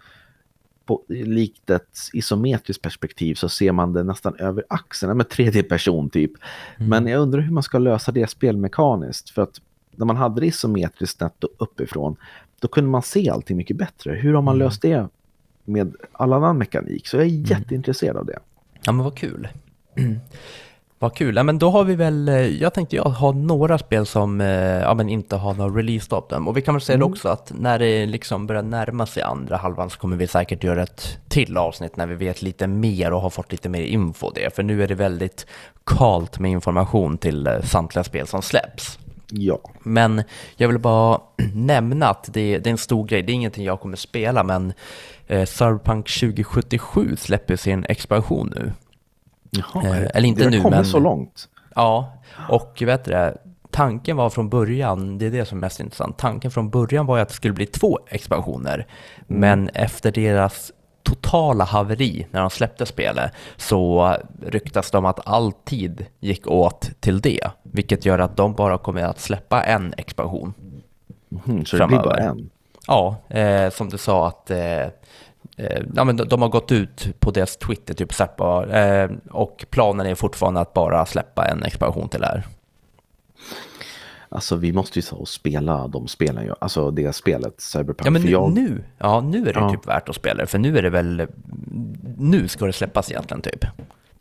[0.85, 6.09] på, likt ett isometriskt perspektiv så ser man det nästan över axeln, med tredje person
[6.09, 6.31] typ.
[6.77, 9.29] Men jag undrar hur man ska lösa det spelmekaniskt.
[9.29, 9.61] För att
[9.95, 12.15] när man hade det isometriskt snett uppifrån,
[12.59, 14.13] då kunde man se allting mycket bättre.
[14.13, 15.07] Hur har man löst det
[15.65, 17.07] med all annan mekanik?
[17.07, 18.39] Så jag är jätteintresserad av det.
[18.83, 19.47] Ja men vad kul.
[21.01, 21.35] vad kul.
[21.35, 24.47] Ja, men då har vi väl, eh, jag tänkte jag ha några spel som eh,
[24.47, 26.47] ja, men inte har några release-datum.
[26.47, 29.57] Och vi kan väl säga det också att när det liksom börjar närma sig andra
[29.57, 33.21] halvan så kommer vi säkert göra ett till avsnitt när vi vet lite mer och
[33.21, 34.55] har fått lite mer info det.
[34.55, 35.45] För nu är det väldigt
[35.83, 38.99] kalt med information till eh, samtliga spel som släpps.
[39.31, 40.23] Ja, Men
[40.55, 41.21] jag vill bara
[41.53, 43.21] nämna att det, det är en stor grej.
[43.21, 44.73] Det är ingenting jag kommer spela, men
[45.27, 48.71] eh, Cyberpunk 2077 släpper sin expansion nu.
[49.51, 51.47] Jaha, Eh, eller inte det nu, men- så långt.
[51.75, 52.13] Ja,
[52.49, 53.37] och vet du det,
[53.71, 57.15] tanken var från början, det är det som är mest intressant, tanken från början var
[57.17, 58.87] ju att det skulle bli två expansioner.
[59.27, 60.71] Men efter deras
[61.03, 66.89] totala haveri när de släppte spelet så ryktas det om att all tid gick åt
[66.99, 67.47] till det.
[67.63, 70.53] Vilket gör att de bara kommer att släppa en expansion.
[71.29, 72.29] Mhm, så det blir bara Framöver.
[72.29, 72.49] en.
[72.87, 74.85] Ja, eh, som du sa att eh,
[75.61, 79.65] eh, ja, men de, de har gått ut på deras Twitter typ släppa, eh, och
[79.69, 82.47] planen är fortfarande att bara släppa en expansion till det här.
[84.29, 86.53] Alltså vi måste ju ta och spela de spelen, ju.
[86.59, 88.05] alltså det spelet, Cyberpunk.
[88.07, 89.69] Ja men nu, jag- nu, ja, nu är det Ja.
[89.71, 91.27] typ värt att spela det, för nu är det väl,
[92.17, 93.65] nu ska det släppas egentligen typ.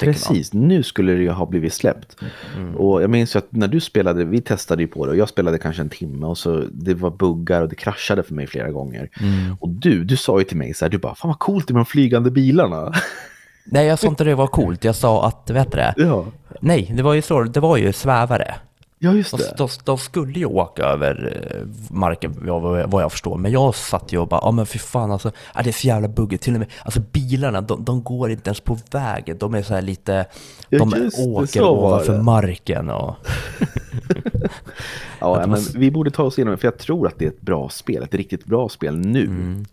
[0.01, 0.37] Tycker man.
[0.37, 2.17] Precis, nu skulle det ju ha blivit släppt.
[2.57, 2.77] Mm.
[2.77, 5.29] Och jag minns ju att när du spelade, vi testade ju på det och jag
[5.29, 8.71] spelade kanske en timme och så det var buggar och det kraschade för mig flera
[8.71, 9.11] gånger.
[9.21, 9.57] Mm.
[9.61, 11.75] Och du, du sa ju till mig så här, du bara, fan vad coolt det
[11.75, 12.93] med de flygande bilarna.
[13.65, 15.95] Nej, jag sa inte det var coolt, jag sa att, vet du det?
[15.97, 16.27] ja,
[16.61, 18.55] Nej, det var ju så, det var ju svävare.
[19.03, 19.55] Ja just De, det.
[19.57, 24.13] de, de skulle ju åka över eh, marken vad, vad jag förstår, men jag satt
[24.13, 26.53] ju och bara, ja men fy fan alltså, ja, det är så jävla buggigt, till
[26.55, 29.83] och med, alltså bilarna, de, de går inte ens på vägen, de är så här
[29.83, 30.27] lite,
[30.69, 32.23] Ja, de det, åker ovanför det.
[32.23, 33.15] marken och...
[35.21, 37.29] Ja, att men vi borde ta oss igenom det, för jag tror att det är
[37.29, 39.25] ett bra spel, ett riktigt bra spel nu.
[39.25, 39.65] Mm.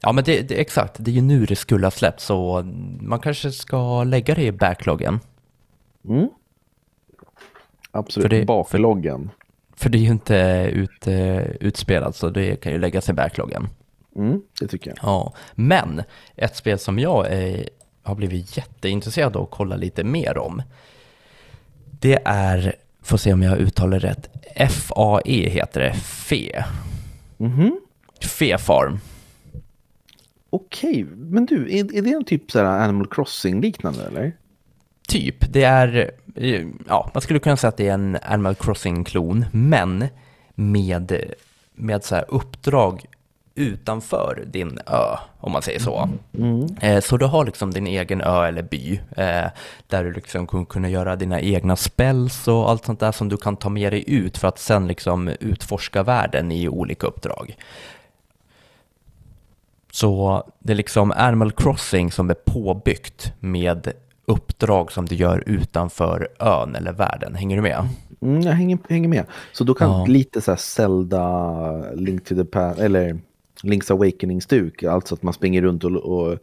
[0.00, 0.94] Ja, men det, det, exakt.
[0.98, 2.62] Det är ju nu det skulle ha släppts, så
[3.00, 5.20] man kanske ska lägga det i backloggen.
[6.08, 6.28] Mm.
[7.94, 9.30] Absolut, För det- bakloggen.
[9.76, 13.68] För det är ju inte ut, eh, utspelat, så det kan ju läggas i backloggen.
[14.16, 14.98] Mm, det tycker jag.
[15.02, 16.02] Ja, men
[16.36, 17.60] ett spel som jag eh,
[18.02, 20.62] har blivit jätteintresserad av att kolla lite mer om.
[22.00, 24.28] Det är, får se om jag uttalar rätt,
[24.70, 26.64] FAE heter det, FE.
[27.36, 27.80] Mhm.
[28.20, 28.98] FE Farm.
[30.50, 34.32] Okej, men du, är, är det en typ så Animal Crossing-liknande eller?
[35.08, 36.10] Typ, det är,
[36.88, 40.08] ja, man skulle kunna säga att det är en Animal Crossing-klon, men
[40.54, 41.22] med,
[41.74, 43.04] med så här uppdrag
[43.56, 46.08] utanför din ö, om man säger så.
[46.80, 49.46] Eh, Så du har liksom din egen ö eller by, eh,
[49.86, 53.36] där du liksom kommer kunna göra dina egna spells och allt sånt där som du
[53.36, 57.56] kan ta med dig ut för att sen liksom utforska världen i olika uppdrag.
[59.92, 63.92] Så det är liksom Animal Crossing som är påbyggt med
[64.26, 67.34] uppdrag som du gör utanför ön eller världen.
[67.34, 67.88] Hänger du med?
[68.20, 69.24] Mm, jag hänger, hänger med.
[69.52, 70.06] Så då kan Ja.
[70.06, 73.18] lite så här Zelda, Link to the Past, eller
[73.62, 76.38] Link's Awakening-stuk, alltså att man springer runt och, och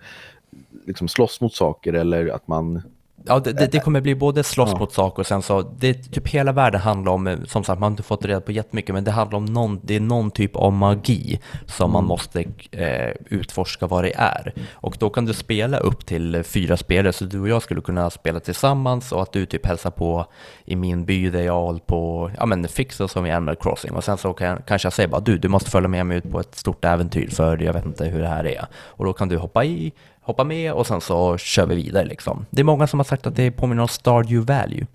[0.86, 2.82] liksom slåss mot saker eller att man...
[3.26, 4.80] Ja, det, det, det kommer bli både slåss Ja.
[4.80, 7.84] mot saker och sen så, det typ hela världen handlar om, eh, som sagt, man
[7.88, 10.56] har inte fått reda på jättemycket, men det handlar om någon, det är någon typ
[10.56, 14.54] av magi som man måste eh, utforska vad det är.
[14.74, 18.10] Och då kan du spela upp till fyra spelare, så du och jag skulle kunna
[18.10, 20.26] spela tillsammans och att du typ hälsar på
[20.66, 23.92] i min by där jag håller på, ja men fixa som i Animal Crossing.
[23.92, 26.32] Och sen så kan, kanske jag säger bara, du, du måste följa med mig ut
[26.32, 28.66] på ett stort äventyr, för jag vet inte hur det här är.
[28.74, 32.46] Och då kan du hoppa i, hoppa med och sen så kör vi vidare liksom.
[32.50, 34.88] Det är många som har sagt att det påminner om Stardew Value.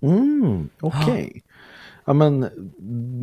[0.00, 1.42] Mm, okej.
[2.04, 2.48] Ja men,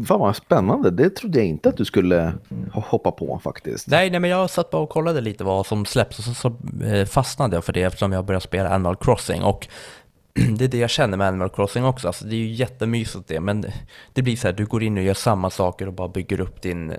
[0.08, 0.92] fan vad spännande.
[0.92, 2.34] Det trodde jag inte att du skulle
[2.74, 3.88] hoppa på faktiskt.
[3.88, 6.56] Nej, nej, men jag satt bara och kollade lite vad som släpps och så, så
[6.86, 9.68] eh, fastnade jag för det eftersom jag började spela Animal Crossing och
[10.58, 12.08] det är det jag känner med Animal Crossing också.
[12.08, 13.66] Alltså, det är ju jättemysigt det, men
[14.14, 16.62] det blir så här, du går in och gör samma saker och bara bygger upp
[16.62, 16.94] din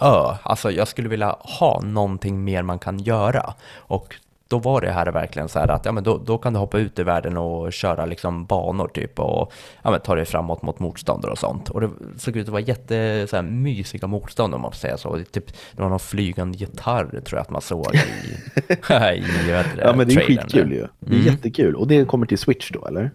[0.00, 0.34] ö.
[0.42, 3.54] Alltså jag skulle vilja ha någonting mer man kan göra.
[3.76, 4.16] Och
[4.48, 6.78] då var det här verkligen så här att ja, men då, då kan du hoppa
[6.78, 10.78] ut i världen och köra liksom banor typ och ja, men ta dig framåt mot
[10.78, 11.68] motståndare och sånt.
[11.68, 14.96] Och det såg ut att vara jätte så här, mysiga motståndare om man får säga
[14.96, 15.16] så.
[15.16, 17.98] Det, typ, det var någon flygande gitarr tror jag att man såg i,
[19.16, 20.42] i vet du, Ja men det är trailern.
[20.42, 20.86] skitkul ju.
[20.98, 21.76] Det är jättekul.
[21.76, 23.10] Och det kommer till Switch då eller?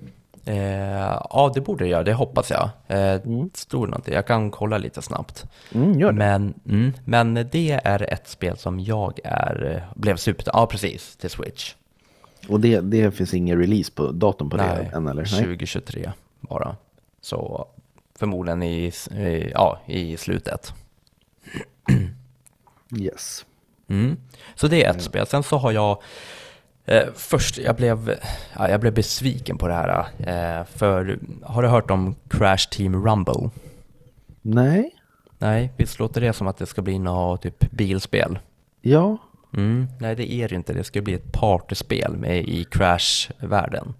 [0.45, 2.69] Eh, ja, det borde det göra, det hoppas jag.
[2.87, 3.21] Eh,
[3.53, 5.45] Stor någonting, jag kan kolla lite snabbt.
[5.73, 6.15] Mm.
[6.15, 10.45] Men, mm, men det är ett spel som jag är, eh, blev super...
[10.53, 11.73] Ja, precis, till Switch.
[12.49, 15.25] Och det, det finns ingen release på datum på Nej, det än eller?
[15.25, 16.75] 2023 bara.
[17.21, 17.67] Så
[18.19, 20.73] förmodligen i, i, ja, i slutet.
[22.97, 23.45] Yes.
[23.87, 24.17] Mm.
[24.55, 25.27] Så det är ett spel.
[25.27, 26.01] Sen så har jag
[26.85, 28.15] eh, först, jag blev,
[28.57, 29.99] ja, jag blev besviken på det här.
[30.19, 33.49] Eh, för har du hört om Crash Team Rumble?
[34.41, 34.95] Nej.
[35.39, 38.39] Nej, visst låter det som att det ska bli något typ bilspel?
[38.81, 39.17] Ja.
[39.53, 40.73] Mm, nej, det är det inte.
[40.73, 43.93] Det ska bli ett partyspel med i Crash-världen.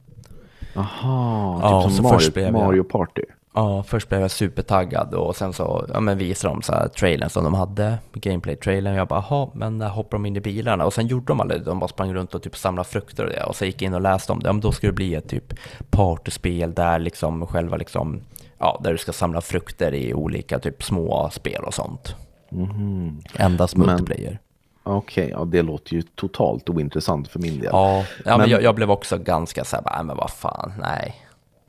[0.76, 3.22] Aha, Ja, typ som Mario, Mario Party.
[3.56, 7.30] Ja, först blev jag supertaggad och sen så ja, men visade de så här trailern
[7.30, 8.96] som de hade, gameplay-trailern.
[8.96, 10.86] Jag bara, jaha, men där hoppar de in i bilarna.
[10.86, 11.66] Och sen gjorde de aldrig det.
[11.66, 13.44] De bara sprang runt och typ samlade frukter och det.
[13.44, 14.48] Och så gick jag in och läste om det.
[14.50, 15.54] Ja, men då ska det bli ett typ
[15.90, 18.22] partyspel där liksom själva liksom,
[18.58, 22.16] ja, där du ska samla frukter i olika typ små spel och sånt.
[23.38, 24.40] Endast Men- multiplayer.
[24.88, 27.70] Okej, ja det låter ju totalt ointressant för min del.
[27.72, 30.74] Ja, ja men, Men- jag, jag blev också ganska så här, "Nej, men vad fan,
[30.82, 31.16] nej.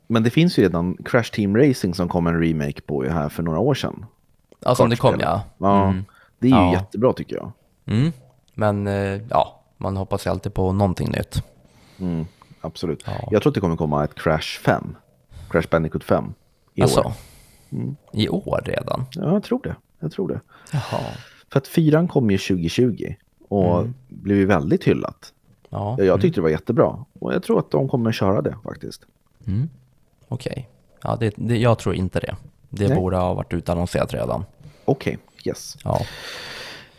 [0.07, 3.29] Men det finns ju redan Crash Team Racing som kom en remake på ju här
[3.29, 4.05] för några år sedan.
[4.59, 5.41] Ja, som det kom ja.
[5.57, 5.93] Ja,
[6.39, 6.73] det är ju Ja.
[6.73, 7.51] jättebra tycker jag.
[7.85, 8.11] Mm.
[8.53, 11.43] Men eh, ja, man hoppas ju alltid på någonting nytt.
[11.99, 12.25] Mm,
[12.61, 13.03] absolut.
[13.05, 13.27] Ja.
[13.31, 14.95] Jag tror att det kommer komma ett Crash 5.
[15.49, 16.33] Crash Bandicoot 5.
[16.73, 17.13] I Alltså, år.
[18.13, 19.05] i år redan?
[19.11, 19.75] Ja, jag tror det.
[19.99, 20.39] Jag tror det.
[20.71, 21.01] Jaha.
[21.51, 23.13] För att fyran kom ju 2020
[23.47, 25.33] och blev ju väldigt hyllat.
[25.69, 28.55] Ja, Ja, Jag tyckte det var jättebra och jag tror att de kommer köra det
[28.63, 29.01] faktiskt.
[30.27, 30.69] Okej.
[31.03, 32.35] Ja, det, det, jag tror inte det.
[32.69, 32.97] Det Nej.
[32.97, 34.45] borde ha varit utannonserat redan.
[34.85, 35.77] Okej, yes.
[35.83, 36.01] Ja.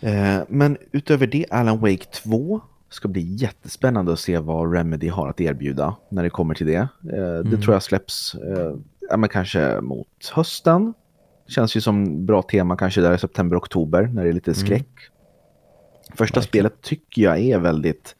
[0.00, 2.60] Eh, men utöver det, Alan Wake 2
[2.90, 6.88] ska bli jättespännande att se vad Remedy har att erbjuda när det kommer till det.
[7.12, 10.94] Eh, Det tror jag släpps eh, men kanske mot hösten.
[11.48, 14.88] Känns ju som bra tema kanske där i september, oktober när det är lite skräck.
[16.14, 18.16] Första spelet tycker jag är väldigt...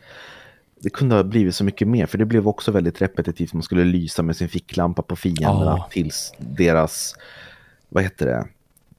[0.81, 3.53] Det kunde ha blivit så mycket mer för det blev också väldigt repetitivt.
[3.53, 5.89] Man skulle lysa med sin ficklampa på fienderna Ja.
[5.91, 7.15] tills deras,
[7.89, 8.47] vad heter det,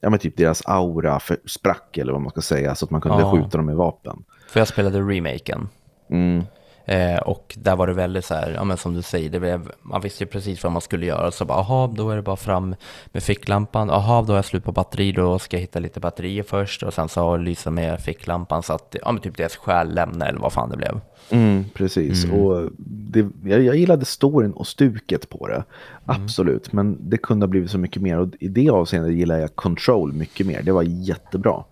[0.00, 3.00] ja men typ deras aura för, sprack eller vad man ska säga så att man
[3.00, 3.32] kunde Ja.
[3.32, 4.24] skjuta dem med vapen.
[4.48, 5.68] För jag spelade remaken.
[6.10, 6.44] Mm.
[6.90, 9.72] Eh, och där var det väldigt så här, ja men som du säger, det blev,
[9.82, 11.30] man visste ju precis vad man skulle göra.
[11.30, 12.74] Så bara, aha, då är det bara fram
[13.06, 13.90] med ficklampan.
[13.90, 16.82] Aha, då är jag slut på batteri, då ska jag hitta lite batterier först.
[16.82, 20.40] Och sen så lysa med ficklampan så att, ja men typ deras själ lämnar eller
[20.40, 21.00] vad fan det blev.
[21.30, 25.64] Mm, precis, och det, jag, jag gillade storyn och stuket på det.
[26.04, 28.18] Absolut, men det kunde ha blivit så mycket mer.
[28.18, 30.62] Och i det avseendet gillar jag Control mycket mer.
[30.62, 31.64] Det var jättebra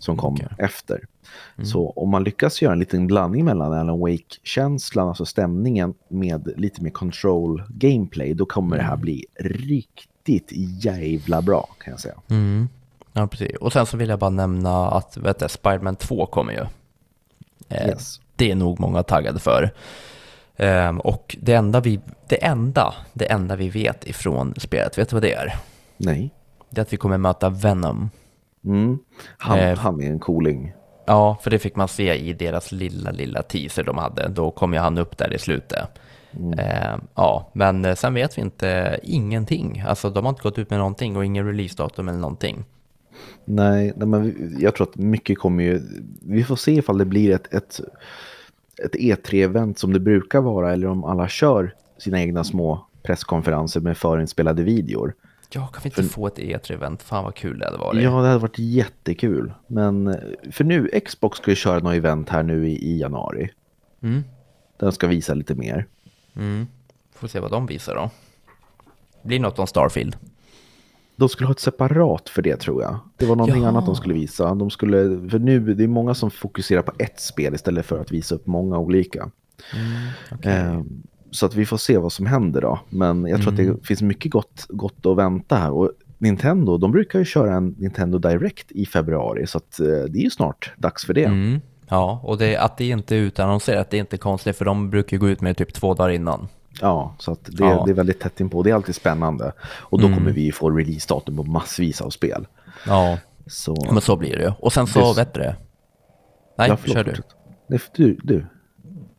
[0.00, 0.48] som kom Okej.
[0.58, 1.04] efter.
[1.62, 6.82] Så om man lyckas göra en liten blandning mellan Alan Wake-känslan, alltså stämningen, med lite
[6.82, 10.52] mer Control-gameplay, då kommer det här bli riktigt
[10.84, 12.14] jävla bra kan jag säga.
[12.28, 12.68] Mm.
[13.12, 13.56] Ja, precis.
[13.56, 16.66] Och sen så vill jag bara nämna att, vet du, Spiderman 2 kommer ju.
[17.68, 18.20] Eh, Yes.
[18.36, 19.70] Det är nog många taggade för.
[20.56, 25.16] Ehm, och det enda, vi, det, enda, det enda vi vet ifrån spelet, vet du
[25.16, 25.56] vad det är?
[25.96, 26.30] Nej.
[26.70, 28.10] Det är att vi kommer möta Venom.
[28.64, 28.98] Mm.
[29.38, 30.72] Han, Eh, han är en cooling.
[31.06, 34.28] Ja, för det fick man se i deras lilla, lilla teaser de hade.
[34.28, 35.88] Då kom ju han upp där i slutet.
[36.58, 39.84] Ehm, ja, men eh, sen vet vi inte ingenting.
[39.86, 42.64] Alltså de har inte gått ut med någonting och ingen releasedatum eller någonting.
[43.44, 45.80] Nej, nej men jag tror att mycket kommer ju...
[46.22, 47.80] Vi får se ifall det blir ett, ett,
[48.84, 53.96] ett E3-event som det brukar vara eller om alla kör sina egna små presskonferenser med
[53.96, 55.14] förinspelade videor.
[55.52, 57.02] Ja, kan vi inte få ett E3-event?
[57.02, 58.02] Fan vad kul det hade varit.
[58.02, 59.52] Ja, det hade varit jättekul.
[59.66, 60.16] Men eh,
[60.50, 63.50] för nu, Xbox ska ju köra något event här nu i, i januari.
[64.02, 64.24] Mm.
[64.76, 65.86] Den ska visa lite mer.
[66.36, 66.66] Mm.
[67.14, 68.10] Får se vad de visar då.
[69.22, 70.16] Blir något om Starfield.
[71.16, 72.98] De skulle ha ett separat för det tror jag.
[73.16, 73.68] Det var någonting Jaha.
[73.68, 74.54] annat de skulle visa.
[74.54, 78.12] De skulle, för nu, det är många som fokuserar på ett spel istället för att
[78.12, 79.30] visa upp många olika.
[80.42, 80.80] Eh,
[81.30, 82.78] så att vi får se vad som händer då.
[82.88, 85.70] Men jag tror att det finns mycket gott, gott att vänta här.
[85.70, 89.46] Och Nintendo, de brukar ju köra en Nintendo Direct i februari.
[89.46, 91.24] Så att eh, det är ju snart dags för det.
[91.24, 91.60] Mm.
[91.88, 95.16] Ja, och det, att det inte är utannonserat, det är inte konstigt för de brukar
[95.16, 96.48] gå ut med typ två dagar innan.
[96.80, 97.82] Ja, så att det, Ja.
[97.86, 98.62] det är väldigt tätt inpå.
[98.62, 99.52] Det är alltid spännande.
[99.62, 102.46] Och då kommer vi få releasedatum på massvis av spel.
[102.86, 104.52] Ja, Så, men så blir det ju.
[104.58, 105.56] Och sen så, Det- vet du det?
[106.58, 107.14] Nej, ja, förlåt, kör du.
[107.68, 108.46] Nej, du, du.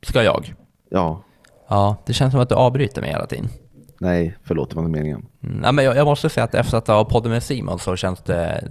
[0.01, 0.53] Ska jag?
[0.89, 1.23] Ja,
[1.71, 3.49] Ja, det känns som att du avbryter mig hela tiden.
[3.99, 5.25] nej, förlåt, det var inte meningen.
[5.43, 7.95] Mm, nej, men jag, jag måste säga att efter att ha podden med Simon så
[7.95, 8.63] känns det,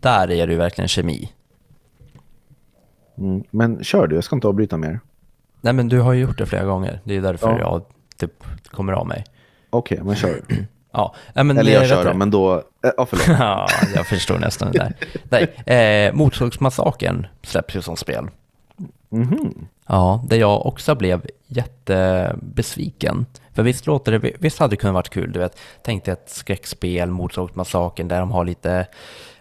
[0.00, 1.32] där är ju verkligen kemi.
[3.18, 3.44] Mm.
[3.50, 5.00] Men kör du, jag ska inte avbryta mer.
[5.60, 7.58] Nej men du har ju gjort det flera gånger, det är därför Ja.
[7.58, 7.82] jag
[8.16, 9.24] typ kommer av mig.
[9.70, 10.40] Okej, men kör.
[10.96, 12.54] Ja, men Eller jag vet kör du- då, men då...
[12.54, 12.60] eh,
[12.96, 13.26] Ja, förlåt.
[13.40, 14.94] ja, jag förstår nästan det där.
[15.66, 18.28] Nej, eh, Motorsågsmassakern släpps ju som spel.
[19.14, 19.66] Mhm.
[19.86, 23.26] Ja, där jag också blev jättebesviken.
[23.52, 25.58] För visst låter det, visst hade det kunnat varit kul, du vet.
[25.82, 28.86] Tänk dig ett skräckspel, Motorsågsmassakern, där de har lite,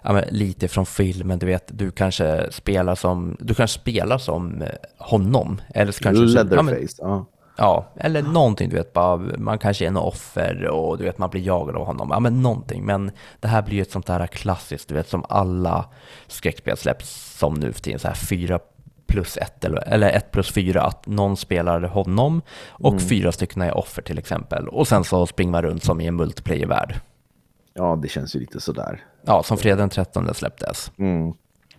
[0.01, 1.63] ja, men lite från filmen, du vet.
[1.67, 5.61] Du kanske spelar som, du kanske spelar som eh, honom.
[5.73, 6.23] Eller så kanske...
[6.23, 7.25] Ja, men, Leatherface, ja.
[7.57, 11.29] ja, eller någonting, du vet, bara, man kanske är en offer och du vet, man
[11.29, 12.09] blir jagad av honom.
[12.11, 12.85] Ja, men någonting.
[12.85, 15.85] Men det här blir ju ett sånt där klassiskt, du vet, som alla
[16.27, 18.59] skräckspel släpps som nu för tiden, så här fyra
[19.07, 23.77] plus ett eller, eller ett plus fyra, att någon spelar honom och fyra stycken är
[23.77, 24.67] offer till exempel.
[24.67, 26.99] Och sen så springer man runt som i en multiplayer-värld.
[27.73, 29.01] Ja, det känns ju lite sådär.
[29.25, 30.91] Ja, som fredag den 13 släpptes.
[30.97, 31.33] Mm.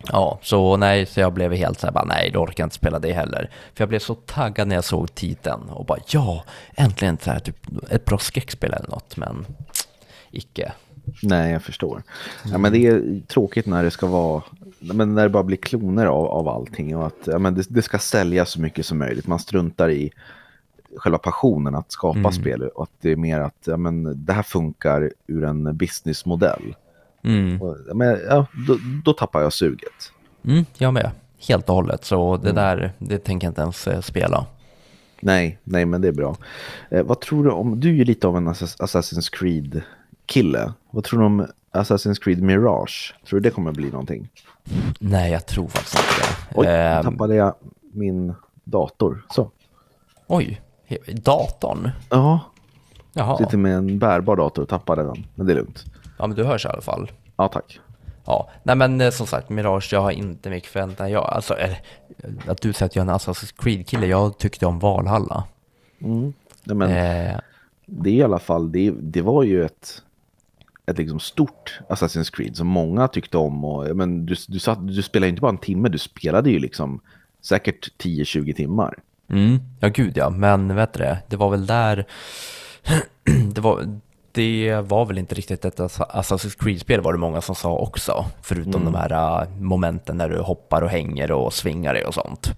[0.07, 2.75] Ja, så nej, så jag blev helt så här bara nej, då orkar jag inte
[2.75, 3.49] spela det heller.
[3.73, 6.43] För jag blev så taggad när jag såg titeln och bara ja,
[6.75, 7.57] äntligen så här typ
[7.89, 9.45] ett bra skräckspel eller något, men
[10.31, 10.71] icke.
[11.21, 12.03] Nej, jag förstår.
[12.45, 14.41] Ja, men det är tråkigt när det ska vara...
[14.79, 17.81] Men när det bara blir kloner av, av allting och att ja, men det, det
[17.81, 19.27] ska säljas så mycket som möjligt.
[19.27, 20.11] Man struntar i
[20.97, 24.43] själva passionen att skapa spel och att det är mer att ja, men det här
[24.43, 26.75] funkar ur en businessmodell.
[27.23, 27.61] Mm.
[27.61, 30.11] Och, ja, men, ja, då, då tappar jag suget.
[30.43, 31.11] Mm, jag med.
[31.47, 34.45] Helt och hållet, så det där, det tänker jag inte ens eh, spela.
[35.19, 36.37] Nej, nej, men det är bra.
[36.89, 37.79] Eh, vad tror du om...
[37.79, 39.29] Du är ju lite av en Assass- Assassin's
[40.27, 40.73] Creed-kille.
[40.91, 43.15] Vad tror du om Assassin's Creed Mirage?
[43.27, 44.29] Tror du det kommer bli någonting?
[44.99, 46.59] Nej, jag tror faktiskt inte det.
[46.59, 47.53] Oj, nu tappade jag
[47.93, 48.33] min
[48.63, 49.25] dator.
[49.29, 49.51] Så.
[50.27, 50.61] oj,
[51.07, 51.89] datorn?
[52.09, 52.39] Ja,
[53.13, 55.25] Jaha, sitter med en bärbar dator och tappade den.
[55.35, 55.85] Men det är lugnt.
[56.17, 57.11] ja men du hörs i alla fall.
[57.37, 57.79] Ja, tack.
[58.25, 61.11] Ja, nej men eh, som sagt, Mirage, jag har inte mycket förväntan.
[61.11, 61.77] Jag, alltså, eller,
[62.47, 65.43] att du säger att jag är en Assassin's Creed-kille, jag tyckte om Valhalla.
[65.97, 67.39] Nej, men Eh,
[67.87, 70.01] det är i alla fall, det, det var ju ett,
[70.85, 73.65] ett liksom stort Assassin's Creed som många tyckte om.
[73.65, 77.01] Och, men du, du, satt, du spelade inte bara en timme, du spelade ju liksom
[77.41, 78.97] säkert 10-20 timmar.
[79.29, 82.05] Mm, ja gud ja, men vet du det, det var väl där,
[83.53, 83.99] det var,
[84.31, 88.81] det var väl inte riktigt ett Assassin's Creed-spel var det många som sa också, förutom
[88.81, 88.93] mm.
[88.93, 92.53] de här uh, momenten när du hoppar och hänger och svingar dig och sånt.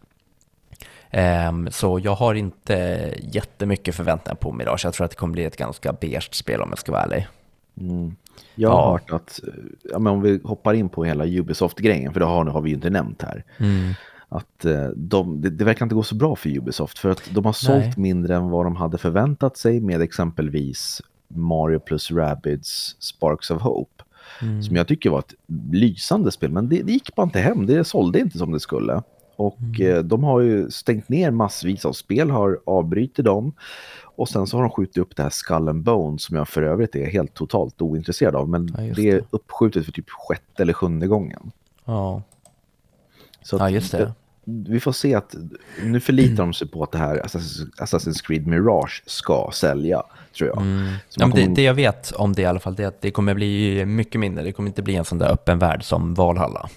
[1.12, 2.74] Um, så jag har inte
[3.22, 4.86] jättemycket förväntningar på Mirage.
[4.86, 7.28] Jag tror att det kommer bli ett ganska beige spel om jag ska vara ärlig.
[7.80, 8.16] Mm.
[8.56, 8.92] Jag har ja.
[8.92, 9.40] hört att,
[9.92, 12.76] ja, men om vi hoppar in på hela Ubisoft-grejen, för det har, har vi ju
[12.76, 13.44] inte nämnt här.
[13.58, 13.94] Mm.
[14.30, 17.46] Att eh, de, det, det, verkar inte gå så bra för Ubisoft, för att de
[17.46, 17.94] har sålt Nej.
[17.98, 24.04] mindre än vad de hade förväntat sig med exempelvis Mario plus Rabbids Sparks of Hope.
[24.42, 24.64] Mm.
[24.64, 25.34] Som jag tycker var ett
[25.72, 27.66] lysande spel, men det, det, gick bara inte hem.
[27.66, 29.04] Det sålde inte som det skulle.
[29.38, 29.98] Och mm.
[29.98, 33.54] eh, de har ju stängt ner massvis av spel, har avbrutit dem.
[34.04, 36.62] Och sen så har de skjutit upp det här Skull and Bones som jag för
[36.62, 38.50] övrigt är helt totalt ointresserad av.
[38.50, 41.52] Men ja, det är uppskjutet för typ sjätte eller sjunde gången.
[41.86, 42.22] Ja.
[43.44, 44.14] Så ja, just det.
[44.44, 45.36] Vi får se att
[45.84, 47.18] nu förlitar de sig på att det här
[47.78, 50.04] Assassin's Creed Mirage ska sälja,
[50.38, 50.62] tror jag.
[50.62, 50.94] Mm.
[51.16, 51.36] Ja, kommer...
[51.36, 53.86] det, det, jag vet om det i alla fall, det är att det kommer bli
[53.86, 54.44] mycket mindre.
[54.44, 56.70] Det kommer inte bli en sån där öppen värld som Valhalla.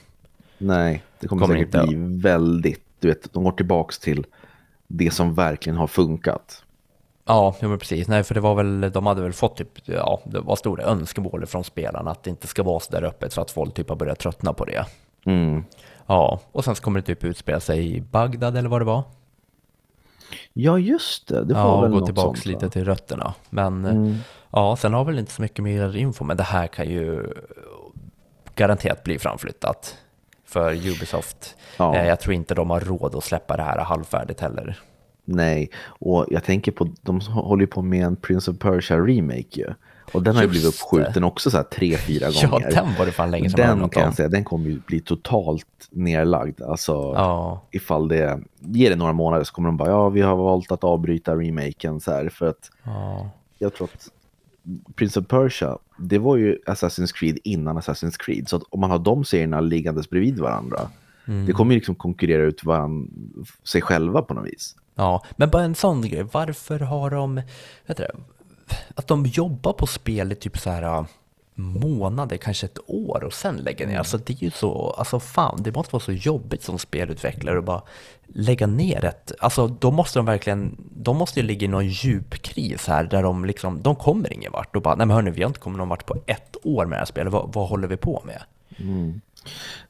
[0.60, 1.86] Nej, det kommer, kommer säkert inte.
[1.86, 4.26] bli väldigt, du vet, de går tillbaks till
[4.86, 6.64] det som verkligen har funkat.
[7.24, 8.08] Ja, men precis.
[8.08, 11.46] Nej, för det var väl, de hade väl fått typ, ja, det var stora önskemål
[11.46, 13.96] från spelarna att det inte ska vara så där öppet så att folk typ har
[13.96, 14.86] börjat tröttna på det.
[15.24, 15.64] Mm.
[16.06, 19.02] Ja, och sen så kommer det typ utspela sig i Bagdad eller vad det var.
[20.52, 21.44] Ja, just det.
[21.44, 23.34] Det var ja, väl gå tillbaka sånt, lite till rötterna.
[23.50, 24.16] Men mm.
[24.50, 27.26] ja, sen har väl inte så mycket mer info, men det här kan ju
[28.54, 29.96] garanterat bli framflyttat
[30.50, 31.56] för Ubisoft.
[31.76, 31.96] Ja.
[31.96, 34.78] Eh, jag tror inte de har råd att släppa det här halvfärdigt heller.
[35.24, 39.48] Nej, och jag tänker på, de håller ju på med en Prince of Persia remake
[39.50, 39.66] ju.
[40.12, 42.70] Och den har ju blivit uppskjuten också så här tre, fyra gånger.
[42.70, 45.00] Ja, den var det fan länge sedan Den kan jag säga, den kommer ju bli
[45.00, 46.62] totalt nerlagd.
[46.62, 47.62] Alltså, ja.
[47.70, 50.84] ifall det ger det några månader så kommer de bara, ja, vi har valt att
[50.84, 53.30] avbryta remaken så här för att ja.
[53.58, 54.08] jag tror att
[54.94, 58.48] Prince of Persia, det var ju Assassin's Creed innan Assassin's Creed.
[58.48, 60.90] Så om man har de serierna liggandes bredvid varandra,
[61.26, 61.46] mm.
[61.46, 63.10] det kommer ju liksom konkurrera ut varann,
[63.64, 64.76] sig själva på något vis.
[64.94, 67.42] Ja, men bara en sån grej, varför har de,
[67.86, 68.06] vet du,
[68.94, 71.04] att de jobbar på spel i typ så här
[71.60, 73.92] månader, kanske ett år och sen lägger ner.
[73.92, 73.98] Mm.
[73.98, 77.64] Alltså det är ju så, alltså fan, det måste vara så jobbigt som spelutvecklare att
[77.64, 77.82] bara
[78.26, 82.42] lägga ner ett, alltså då måste de verkligen, de måste ju ligga i någon djup
[82.42, 85.42] kris här där de liksom, de kommer ingen vart och bara, nej men hörni, vi
[85.42, 87.88] har inte kommit någon vart på ett år med det här spelet, vad, vad håller
[87.88, 88.42] vi på med?
[88.76, 89.20] Mm.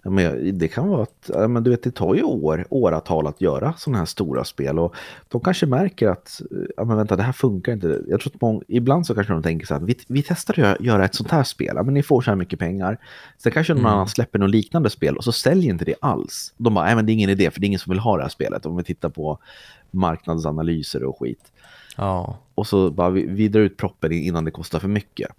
[0.03, 3.26] Ja, men det kan vara att ja, men du vet, det tar ju år, åratal
[3.26, 4.94] att göra sådana här stora spel och
[5.28, 6.40] de kanske märker att
[6.76, 8.03] ja, men vänta, det här funkar inte.
[8.09, 10.80] Jag tror att många, ibland så kanske de tänker så här, vi, vi testar att
[10.80, 12.98] göra ett sånt här spel, ja, men ni får så här mycket pengar.
[13.38, 13.92] Sen kanske någon mm.
[13.92, 16.55] annan släpper något liknande spel och så säljer inte det alls.
[16.57, 18.16] De bara, nej men det är ingen idé för det är ingen som vill ha
[18.16, 19.38] det här spelet om vi tittar på
[19.90, 21.53] marknadsanalyser och skit.
[21.96, 22.38] Ja.
[22.55, 25.30] Och så bara vi, vi drar ut proppen innan det kostar för mycket.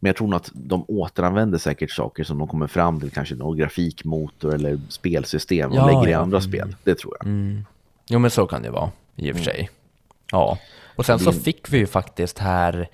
[0.00, 3.34] Men jag tror nog att de återanvänder säkert saker som de kommer fram till, kanske
[3.34, 6.50] någon grafikmotor eller spelsystem och ja, lägger i andra mm.
[6.50, 6.76] spel.
[6.84, 7.26] Det tror jag.
[7.26, 7.64] Mm.
[8.08, 9.44] Jo, men så kan det vara i och för mm.
[9.44, 9.70] sig.
[10.32, 10.58] Ja,
[10.96, 12.88] och sen så fick vi ju faktiskt här,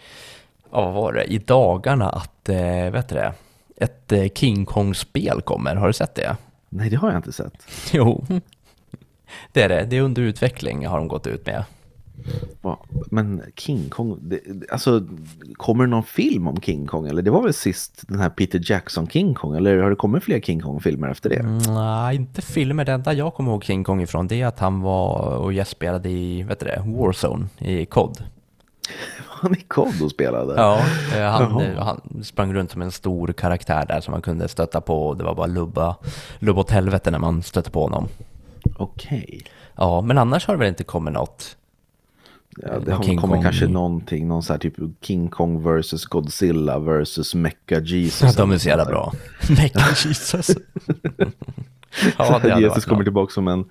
[0.70, 3.32] ja, vad var det, i dagarna att, eh, vet du det,
[3.76, 5.76] ett eh, King Kong-spel kommer.
[5.76, 6.36] Har du sett det?
[6.68, 7.66] Nej, det har jag inte sett.
[7.92, 8.26] Jo,
[9.52, 9.86] det är det.
[9.90, 11.64] Det är under utveckling har de gått ut med.
[13.12, 14.40] Men King Kong, det,
[14.70, 15.06] alltså
[15.52, 17.06] kommer det någon film om King Kong?
[17.06, 19.56] Eller det var väl sist den här Peter Jackson King Kong?
[19.56, 21.36] Eller har det kommit fler King Kong-filmer efter det?
[21.36, 22.84] Mm, nej, inte filmer.
[22.84, 26.10] Det enda jag kommer ihåg King Kong ifrån det är att han var och gästspelade
[26.10, 28.22] i, vet du det, Warzone i COD.
[29.28, 30.54] han i COD och spelade?
[30.54, 30.78] Ja,
[31.16, 35.14] eh, han, han, sprang runt som en stor karaktär där som man kunde stötta på.
[35.14, 35.96] Det var bara lubba,
[36.38, 38.08] lubba åt helvete när man stötte på honom.
[38.76, 39.24] Okej.
[39.28, 39.40] Okay.
[39.76, 41.56] Ja, men annars har det väl inte kommit något
[42.56, 47.34] Ja, det har kommit kanske någonting, någon så här typ King Kong versus Godzilla versus
[47.34, 48.34] Mecha Jesus.
[48.36, 49.12] de är så jävla bra.
[49.48, 50.50] Mecha Jesus.
[52.18, 53.64] ja, Jesus kommer tillbaka som en,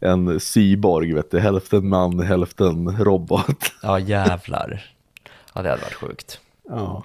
[0.00, 1.40] en cyborg, vet du.
[1.40, 3.72] hälften man, hälften robot.
[3.82, 4.84] ja, jävlar.
[5.54, 6.40] Ja, det hade varit sjukt.
[6.68, 7.04] Ja.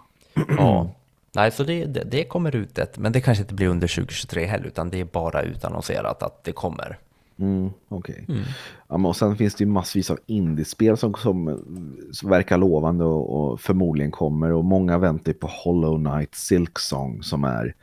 [0.57, 0.91] ja.
[1.35, 4.45] Nej, så det, det, det, kommer ut ett, men det kanske inte blir under 2023
[4.45, 6.97] heller, utan det är bara utannonserat att det kommer.
[7.39, 8.23] Mm, Okej.
[8.23, 8.35] Okay.
[8.35, 8.47] Mm.
[8.87, 11.63] Ja, och sen finns det ju massvis av indiespel som, som,
[12.11, 14.51] som verkar lovande och, och, förmodligen kommer.
[14.51, 17.75] Och många väntar på Hollow Knight Silk Song som är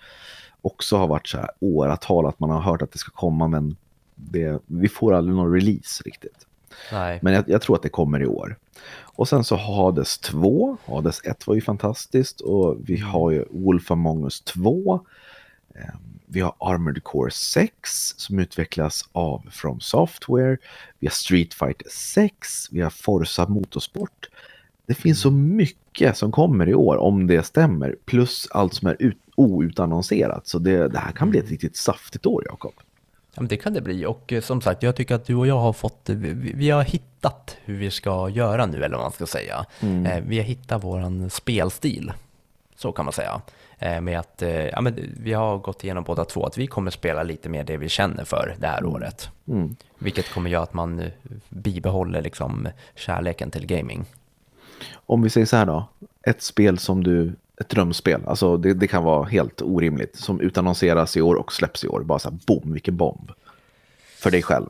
[0.63, 3.77] också har varit så här åratal att man har hört att det ska komma men
[4.15, 6.47] det, vi får aldrig någon release riktigt.
[6.93, 7.19] Nej.
[7.23, 8.57] Men jag, jag, tror att det kommer i år.
[9.03, 10.77] Och sen så Hades 2.
[10.87, 15.07] Hades 1 var ju fantastiskt och vi har ju Wolf Among Us 2.
[16.35, 20.57] Vi har Armored Core 6 som utvecklas av From Software.
[20.99, 22.69] Vi har Street Fighter 6.
[22.71, 24.29] Vi har Forza Motorsport.
[24.87, 27.97] det finns så mycket som kommer i år om det stämmer.
[28.05, 30.49] Plus allt som är ut, outannonserat.
[30.49, 32.73] Så det, det här kan bli ett riktigt saftigt år, Jakob.
[33.35, 35.59] Ja, det kan det bli och eh, som sagt, jag tycker att du och jag
[35.59, 39.27] har fått, vi, vi har hittat hur vi ska göra nu, eller vad man ska
[39.27, 39.67] säga.
[39.81, 40.07] Mm.
[40.07, 42.13] Eh, vi har hittat våran spelstil,
[42.77, 43.43] så kan man säga.
[43.85, 46.91] Eh, med att, eh, ja men vi har gått igenom båda två, att vi kommer
[46.91, 49.29] spela lite mer det vi känner för det här året.
[49.49, 49.77] Mm.
[49.99, 51.09] Vilket kommer göra att man eh,
[51.49, 54.05] bibehåller liksom kärleken till gaming.
[54.95, 55.89] Om vi säger så här då.
[56.23, 60.17] Ett spel som du, ett drömspel, alltså det, det kan vara helt orimligt.
[60.17, 62.01] Som utannonseras i år och släpps i år.
[62.03, 63.31] Bara så här, boom, vilken bomb.
[64.19, 64.69] För dig själv.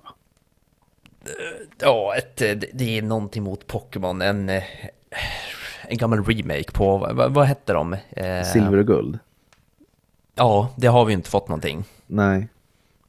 [1.81, 2.37] Ja, ett,
[2.73, 4.51] det- är någonting mot Pokémon, en,
[5.89, 7.93] en gammal remake på, vad, vad hette de?
[7.93, 9.19] Eh, Silver och guld?
[10.35, 11.85] Ja, det har vi inte fått någonting.
[12.07, 12.49] Nej.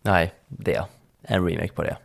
[0.01, 0.85] Nej, det.
[1.21, 1.97] En remake på det.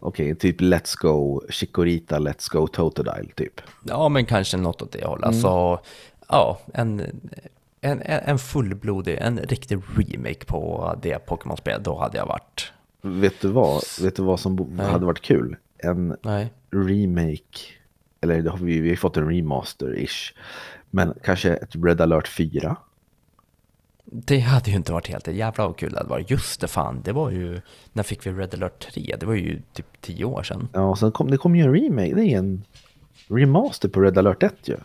[0.00, 3.60] Okej, typ Let's Go Chikorita, Let's Go Totodile typ.
[3.82, 5.26] Ja, men kanske något åt det hållet.
[5.26, 5.80] Alltså,
[6.28, 7.22] ja, en,
[7.80, 11.84] en, en fullblodig, en riktig remake på det Pokémon-spelet.
[11.84, 12.72] Då hade jag varit...
[13.02, 13.82] Vet du vad?
[14.02, 14.86] Vet du vad som Nej.
[14.86, 15.56] hade varit kul?
[15.78, 16.52] En Nej.
[16.70, 17.58] remake,
[18.22, 20.34] eller det har vi, vi har fått en remaster-ish.
[20.90, 22.76] Men kanske ett Red alert 4?
[24.04, 26.30] Det hade ju inte varit helt jävla vad kul det hade varit.
[26.30, 27.60] Just det fan, det var ju...
[27.92, 29.16] När fick vi Red alert 3?
[29.20, 30.68] Det var ju typ tio år sedan.
[30.72, 32.64] Ja, och sen kom det kom ju en remake, det är en
[33.28, 34.76] remaster på Red alert 1 ju.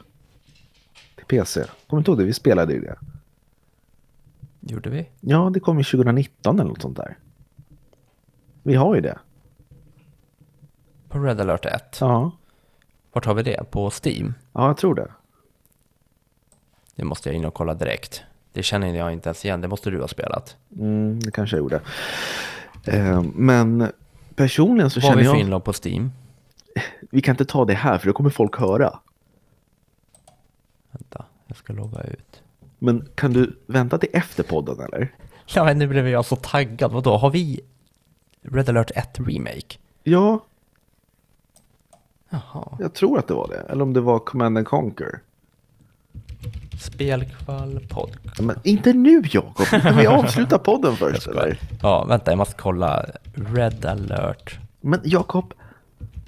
[1.15, 1.61] Till PC.
[1.61, 2.25] Kommer du inte ihåg det?
[2.25, 2.95] Vi spelade ju det.
[4.59, 5.09] Gjorde vi?
[5.19, 7.17] Ja, det kom ju 2019 eller något sånt där.
[8.63, 9.19] Vi har ju det.
[11.09, 11.97] På Red alert 1?
[12.01, 12.31] Ja,
[13.18, 13.72] Vart har vi det?
[13.72, 14.34] På Steam?
[14.53, 15.11] ja jag tror det.
[16.95, 18.24] Det måste jag in och kolla direkt.
[18.53, 20.55] Det känner jag inte ens igen, det måste du ha spelat.
[20.80, 21.82] Mm, det kanske jag gjorde.
[22.84, 23.91] Eh, men
[24.36, 25.41] personligen så Vad har känner vi för jag...
[25.41, 26.11] inlogg på Steam?
[27.09, 28.99] Vi kan inte ta det här för då kommer folk höra.
[30.91, 32.43] Vänta, jag ska logga ut.
[32.80, 35.13] Men kan du vänta till efter podden eller?
[35.45, 36.91] Ja, men nu blev jag så taggad.
[36.91, 37.59] Vadå, har vi
[38.41, 39.78] Red alert 1 remake?
[40.03, 40.39] Ja,
[42.30, 42.78] Jaha.
[42.80, 43.65] jag tror att det var det.
[43.71, 45.19] Eller om det var Command and Conquer.
[46.80, 48.17] Spelkvall podd.
[48.38, 51.59] Ja, Men inte nu Jakob, kan vi avsluta podden först eller?
[51.82, 53.05] Ja, vänta, jag måste kolla.
[53.34, 54.59] Red alert.
[54.82, 55.53] Men Jakob,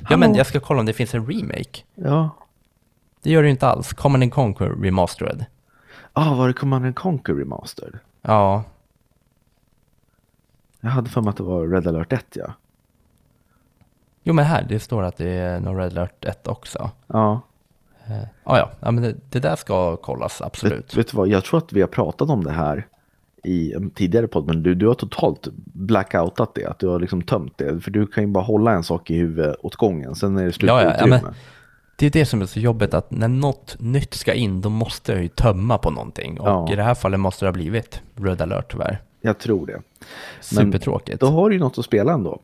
[0.10, 1.80] Ja, men jag ska kolla om det finns en remake.
[1.96, 2.30] Ja,
[3.24, 3.94] Det gör det ju inte alls.
[3.94, 5.46] Command and Conquer Remastered.
[6.14, 8.00] ah, var det Command and Conquer Remastered?
[8.22, 8.64] Ja,
[10.80, 12.54] Jag hade för mig att det var Red alert 1 ja.
[14.24, 16.90] Jo men här, det står att det är någon Red alert 1 också.
[17.08, 17.42] Ja,
[18.08, 18.16] Eh,
[18.46, 20.74] Ja, ja, ja men det, det där ska kollas, absolut.
[20.80, 22.88] vet, vet du vad, jag tror att vi har pratat om det här
[23.44, 27.22] i en tidigare podd, men du, du har totalt blackoutat det, att du har liksom
[27.22, 27.80] tömt det.
[27.80, 30.52] För du kan ju bara hålla en sak i huvudet åt gången, sen är det
[30.52, 31.34] slut Ja, ja, ja, men-
[31.96, 35.12] Det är det som är så jobbigt, att när något nytt ska in, då måste
[35.12, 36.40] jag ju tömma på någonting.
[36.40, 36.74] Och Ja.
[36.74, 39.02] i det här fallet måste det ha blivit Red alert tyvärr.
[39.22, 39.82] Jag tror det.
[40.42, 41.20] Supertråkigt.
[41.20, 42.42] Då har du ju något att spela ändå.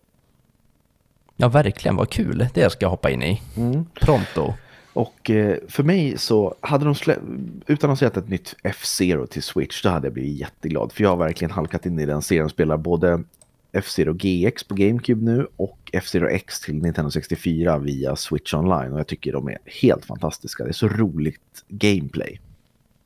[1.36, 2.48] Ja, verkligen, vad kul.
[2.54, 3.42] Det ska jag hoppa in i.
[3.58, 3.86] Mm.
[4.02, 4.54] Pronto.
[4.94, 9.44] Och eh, för mig så hade de slä- utan att säga ett nytt F-Zero till
[9.44, 10.92] Switch, då hade jag blivit jätteglad.
[10.92, 13.24] För jag har verkligen halkat in i den serien och spelar både
[13.72, 18.94] F-Zero GX på GameCube nu och F-Zero X till Nintendo 64 via Switch Online.
[18.94, 20.64] Och jag tycker de är helt fantastiska.
[20.64, 22.40] Det är så roligt gameplay.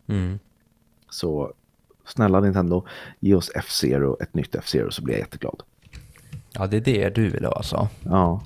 [0.08, 0.40] Mm.
[1.10, 1.54] Så
[2.06, 2.86] snälla Nintendo,
[3.20, 5.64] ge oss F-Zero, ett nytt F-Zero så blir jag jätteglad.
[6.54, 7.88] Ja, det är det du vill ha alltså.
[8.04, 8.10] Ja.
[8.12, 8.41] Ja,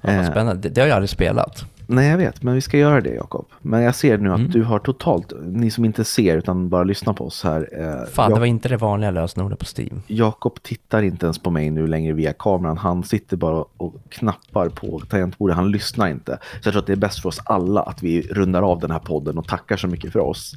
[0.00, 0.62] vad Eh, spännande.
[0.62, 1.64] Det, det har jag aldrig spelat.
[1.86, 3.46] Nej, jag vet, men vi ska göra det, Jakob.
[3.60, 4.50] Men jag ser nu att Mm.
[4.50, 7.68] du har totalt, ni som inte ser utan bara lyssnar på oss här.
[7.72, 10.02] Eh, Fan, Ja- det var inte det vanliga lösenordet på Steam.
[10.06, 12.76] Jakob tittar inte ens på mig nu längre via kameran.
[12.78, 15.56] Han sitter bara och knappar på tangentbordet.
[15.56, 16.38] Han lyssnar inte.
[16.52, 18.90] Så jag tror att det är bäst för oss alla att vi rundar av den
[18.90, 20.54] här podden och tackar så mycket för oss.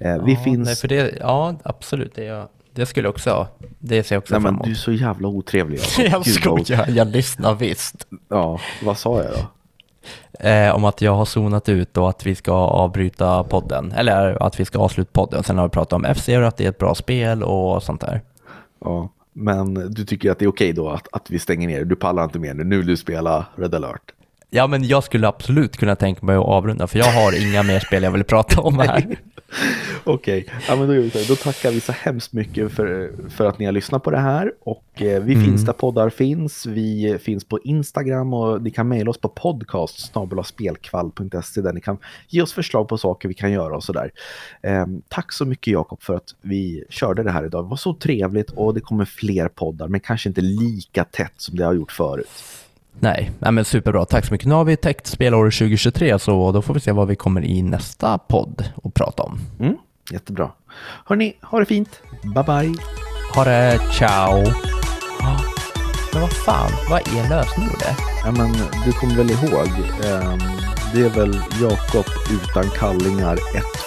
[0.00, 0.66] Eh, vi ja, finns...
[0.66, 2.14] Nej, för det, ja, absolut.
[2.14, 3.46] Det, jag, det skulle jag också,
[3.78, 4.64] det ser jag också Nej, fram men emot.
[4.64, 5.78] du är så jävla otrevlig.
[5.78, 6.04] Jakob.
[6.12, 8.06] Jag Gud, skojar, jag lyssnar visst.
[8.28, 9.46] Ja, vad sa jag då?
[10.48, 13.92] Eh, om att jag har zonat ut och att vi ska avbryta podden.
[13.92, 15.42] Eller att vi ska avsluta podden.
[15.42, 18.00] Sen har vi pratat om FC och att det är ett bra spel och sånt
[18.00, 18.20] där.
[18.84, 21.84] Ja, men du tycker att det är okej då att, att vi stänger ner?
[21.84, 22.64] Du pallar inte mer nu.
[22.64, 24.12] Nu vill du spela Red alert.
[24.54, 27.80] Ja, men jag skulle absolut kunna tänka mig att avrunda, för jag har inga mer
[27.80, 29.16] spel jag vill prata om här.
[30.04, 31.28] Okej, ja, men då, gör vi så här.
[31.28, 34.52] då tackar vi så hemskt mycket för, för att ni har lyssnat på det här.
[34.60, 36.66] Och eh, vi finns där poddar finns.
[36.66, 41.98] Vi finns på Instagram och ni kan mejla oss på podcast där ni kan
[42.28, 44.10] ge oss förslag på saker vi kan göra och sådär.
[44.62, 47.64] Eh, tack så mycket Jakob för att vi körde det här idag.
[47.64, 51.56] Det var så trevligt och det kommer fler poddar men kanske inte lika tätt som
[51.56, 52.28] det har gjort förut.
[53.00, 54.04] Nej, men superbra.
[54.04, 54.48] Tack så mycket.
[54.48, 57.62] Nu har vi täckt spelåret 2023 så då får vi se vad vi kommer i
[57.62, 59.40] nästa podd och prata om.
[59.60, 59.76] Mm,
[60.10, 60.50] jättebra.
[61.06, 62.00] Hörni, ha det fint.
[62.22, 62.74] Bye bye.
[63.34, 64.44] Ha det, ciao.
[66.12, 67.96] Men vad fan, vad är lösenordet?
[68.24, 68.52] Ja, men
[68.84, 69.68] du kommer väl ihåg?
[70.04, 70.38] ehm,
[70.94, 73.40] det är väl Jakob utan kallingar 1,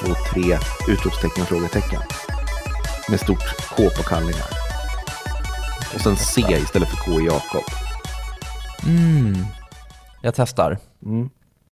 [0.06, 2.02] 2, 3 utropstecken frågetecken.
[3.10, 4.48] Med stort K på kallingar.
[5.96, 7.64] Och sen C istället för K i Jakob.
[8.84, 9.36] Mm.
[10.22, 10.78] Jag testar.
[11.06, 11.30] Mm.